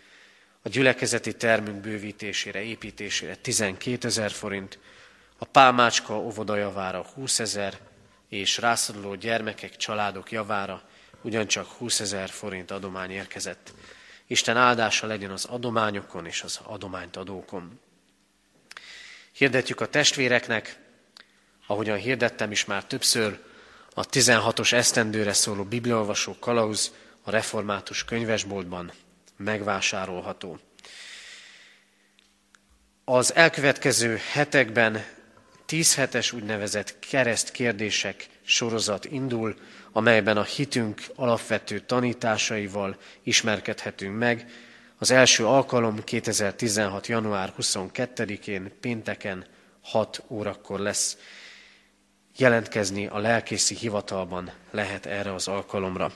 a 0.62 0.68
gyülekezeti 0.68 1.34
termünk 1.34 1.80
bővítésére, 1.80 2.62
építésére 2.62 3.36
12 3.36 4.06
ezer 4.06 4.30
forint, 4.30 4.78
a 5.44 5.46
pálmácska 5.46 6.18
óvoda 6.18 6.56
javára 6.56 7.06
20 7.14 7.38
ezer, 7.38 7.78
és 8.28 8.58
rászoruló 8.58 9.14
gyermekek, 9.14 9.76
családok 9.76 10.32
javára 10.32 10.82
ugyancsak 11.22 11.66
20 11.66 12.00
ezer 12.00 12.28
forint 12.28 12.70
adomány 12.70 13.10
érkezett. 13.10 13.72
Isten 14.26 14.56
áldása 14.56 15.06
legyen 15.06 15.30
az 15.30 15.44
adományokon 15.44 16.26
és 16.26 16.42
az 16.42 16.60
adományt 16.62 17.16
adókon. 17.16 17.80
Hirdetjük 19.32 19.80
a 19.80 19.88
testvéreknek, 19.88 20.78
ahogyan 21.66 21.98
hirdettem 21.98 22.50
is 22.50 22.64
már 22.64 22.84
többször, 22.84 23.42
a 23.94 24.06
16-os 24.06 24.72
esztendőre 24.72 25.32
szóló 25.32 25.64
bibliolvasó 25.64 26.36
kalauz 26.38 26.92
a 27.22 27.30
református 27.30 28.04
könyvesboltban 28.04 28.92
megvásárolható. 29.36 30.58
Az 33.04 33.34
elkövetkező 33.34 34.20
hetekben 34.32 35.13
tíz 35.66 35.94
hetes 35.94 36.32
úgynevezett 36.32 36.98
kereszt 36.98 37.50
kérdések 37.50 38.28
sorozat 38.42 39.04
indul, 39.04 39.54
amelyben 39.92 40.36
a 40.36 40.42
hitünk 40.42 41.02
alapvető 41.14 41.80
tanításaival 41.80 42.96
ismerkedhetünk 43.22 44.18
meg. 44.18 44.50
Az 44.98 45.10
első 45.10 45.46
alkalom 45.46 46.04
2016. 46.04 47.06
január 47.06 47.52
22-én 47.60 48.72
pénteken 48.80 49.46
6 49.82 50.22
órakor 50.28 50.80
lesz. 50.80 51.16
Jelentkezni 52.36 53.06
a 53.06 53.18
lelkészi 53.18 53.74
hivatalban 53.74 54.52
lehet 54.70 55.06
erre 55.06 55.34
az 55.34 55.48
alkalomra. 55.48 56.12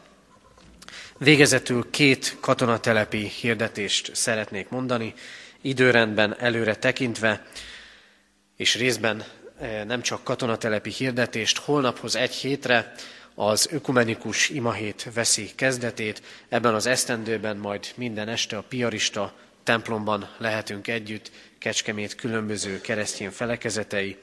Végezetül 1.18 1.90
két 1.90 2.36
katonatelepi 2.40 3.28
hirdetést 3.40 4.14
szeretnék 4.14 4.68
mondani, 4.68 5.14
időrendben 5.60 6.40
előre 6.40 6.76
tekintve, 6.76 7.46
és 8.56 8.74
részben 8.74 9.24
nem 9.86 10.02
csak 10.02 10.24
katonatelepi 10.24 10.90
hirdetést, 10.90 11.58
holnaphoz 11.58 12.16
egy 12.16 12.34
hétre 12.34 12.94
az 13.34 13.68
ökumenikus 13.70 14.48
imahét 14.48 15.08
veszi 15.14 15.50
kezdetét. 15.54 16.22
Ebben 16.48 16.74
az 16.74 16.86
esztendőben 16.86 17.56
majd 17.56 17.86
minden 17.94 18.28
este 18.28 18.56
a 18.56 18.64
piarista 18.68 19.32
templomban 19.62 20.28
lehetünk 20.38 20.88
együtt, 20.88 21.30
Kecskemét 21.58 22.14
különböző 22.14 22.80
keresztény 22.80 23.30
felekezetei. 23.30 24.16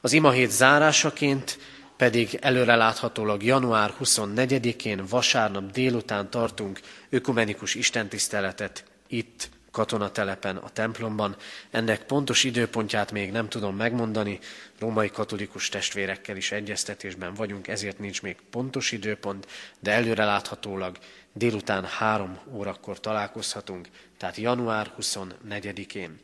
Az 0.00 0.12
imahét 0.12 0.50
zárásaként 0.50 1.58
pedig 1.96 2.38
előreláthatólag 2.40 3.42
január 3.42 3.94
24-én 4.00 5.06
vasárnap 5.06 5.70
délután 5.70 6.30
tartunk 6.30 6.80
ökumenikus 7.10 7.74
istentiszteletet 7.74 8.84
itt 9.06 9.48
katonatelepen, 9.78 10.56
a 10.56 10.68
templomban. 10.68 11.36
Ennek 11.70 12.02
pontos 12.02 12.44
időpontját 12.44 13.12
még 13.12 13.30
nem 13.30 13.48
tudom 13.48 13.76
megmondani, 13.76 14.38
római 14.78 15.10
katolikus 15.10 15.68
testvérekkel 15.68 16.36
is 16.36 16.52
egyeztetésben 16.52 17.34
vagyunk, 17.34 17.68
ezért 17.68 17.98
nincs 17.98 18.22
még 18.22 18.36
pontos 18.50 18.92
időpont, 18.92 19.46
de 19.80 19.92
előreláthatólag 19.92 20.96
délután 21.32 21.84
három 21.84 22.38
órakor 22.52 23.00
találkozhatunk, 23.00 23.88
tehát 24.16 24.36
január 24.36 24.92
24-én. 25.00 26.18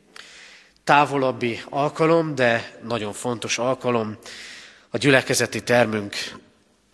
Távolabbi 0.83 1.61
alkalom, 1.69 2.35
de 2.35 2.79
nagyon 2.83 3.13
fontos 3.13 3.57
alkalom, 3.57 4.17
a 4.89 4.97
gyülekezeti 4.97 5.63
termünk 5.63 6.15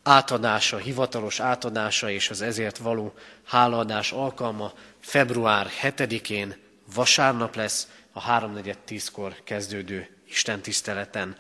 átadása, 0.04 0.78
hivatalos 0.78 1.40
átadása 1.40 2.10
és 2.10 2.30
az 2.30 2.42
ezért 2.42 2.78
való 2.78 3.14
hálaadás 3.46 4.12
alkalma 4.12 4.74
február 5.00 5.68
7-én 5.82 6.56
vasárnap 6.94 7.56
lesz 7.56 7.88
a 8.12 8.22
3.4.10-kor 8.22 9.36
kezdődő 9.44 10.10
Isten 10.28 10.62
tiszteleten. 10.62 11.36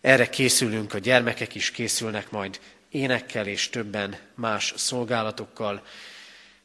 Erre 0.00 0.28
készülünk, 0.28 0.94
a 0.94 0.98
gyermekek 0.98 1.54
is 1.54 1.70
készülnek 1.70 2.30
majd 2.30 2.60
énekkel 2.90 3.46
és 3.46 3.70
többen 3.70 4.16
más 4.34 4.72
szolgálatokkal. 4.76 5.82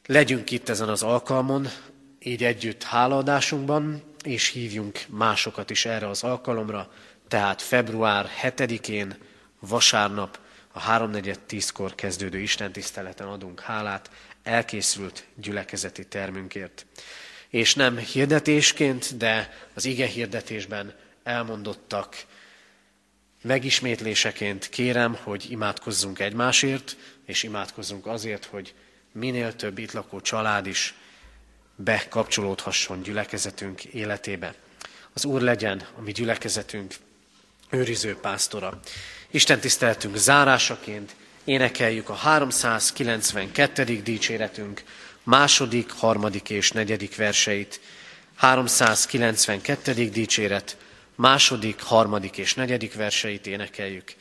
Legyünk 0.06 0.50
itt 0.50 0.68
ezen 0.68 0.88
az 0.88 1.02
alkalmon, 1.02 1.68
így 2.18 2.44
együtt 2.44 2.82
hálaadásunkban, 2.82 4.02
és 4.24 4.48
hívjunk 4.48 5.00
másokat 5.08 5.70
is 5.70 5.84
erre 5.84 6.08
az 6.08 6.22
alkalomra, 6.22 6.92
tehát 7.28 7.62
február 7.62 8.28
7-én, 8.42 9.16
vasárnap, 9.60 10.38
a 10.72 10.80
3.4.10-kor 10.80 11.94
kezdődő 11.94 12.38
istentiszteleten 12.38 13.26
adunk 13.26 13.60
hálát 13.60 14.10
elkészült 14.42 15.24
gyülekezeti 15.34 16.06
termünkért. 16.06 16.86
És 17.48 17.74
nem 17.74 17.98
hirdetésként, 17.98 19.16
de 19.16 19.52
az 19.74 19.84
ige 19.84 20.06
hirdetésben 20.06 20.94
elmondottak 21.22 22.24
megismétléseként 23.42 24.68
kérem, 24.68 25.14
hogy 25.22 25.50
imádkozzunk 25.50 26.18
egymásért, 26.18 26.96
és 27.26 27.42
imádkozzunk 27.42 28.06
azért, 28.06 28.44
hogy 28.44 28.74
minél 29.12 29.56
több 29.56 29.78
itt 29.78 29.92
lakó 29.92 30.20
család 30.20 30.66
is 30.66 30.94
bekapcsolódhasson 31.76 33.02
gyülekezetünk 33.02 33.84
életébe. 33.84 34.54
Az 35.12 35.24
Úr 35.24 35.40
legyen 35.40 35.86
a 35.96 36.00
mi 36.00 36.12
gyülekezetünk 36.12 36.94
őriző 37.70 38.16
pásztora. 38.16 38.80
Isten 39.30 39.60
tiszteltünk 39.60 40.16
zárásaként 40.16 41.14
énekeljük 41.44 42.08
a 42.08 42.14
392. 42.14 43.84
dicséretünk 43.84 44.82
második, 45.22 45.90
harmadik 45.90 46.50
és 46.50 46.72
negyedik 46.72 47.16
verseit. 47.16 47.80
392. 48.34 50.08
dicséret 50.08 50.76
második, 51.14 51.82
harmadik 51.82 52.36
és 52.36 52.54
negyedik 52.54 52.94
verseit 52.94 53.46
énekeljük. 53.46 54.14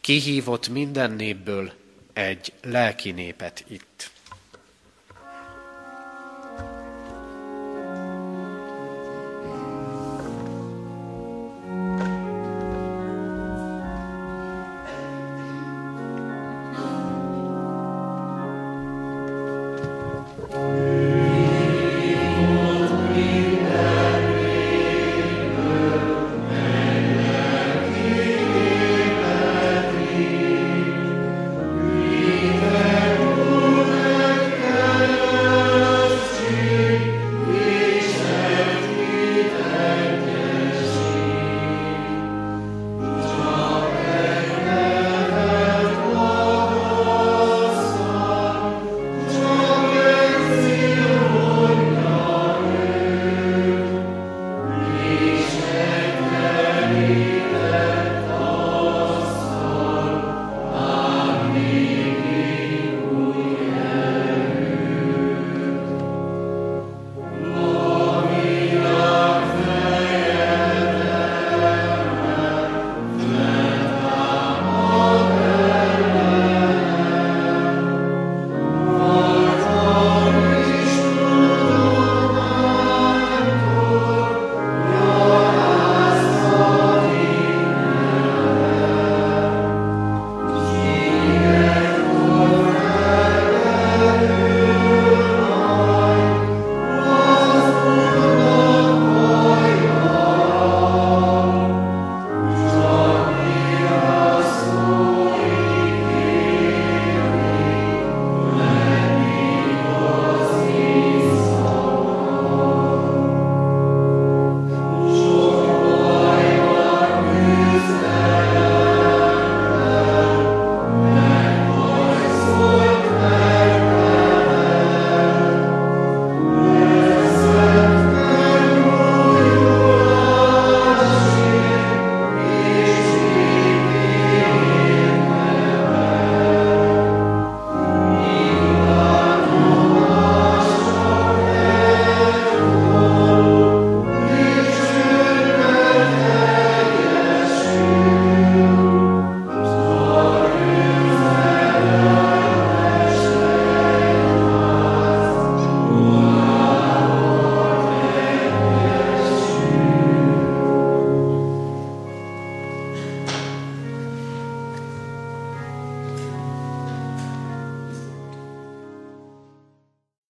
Kihívott 0.00 0.68
minden 0.68 1.10
népből 1.10 1.72
egy 2.12 2.52
lelki 2.62 3.10
népet 3.10 3.64
itt. 3.68 4.10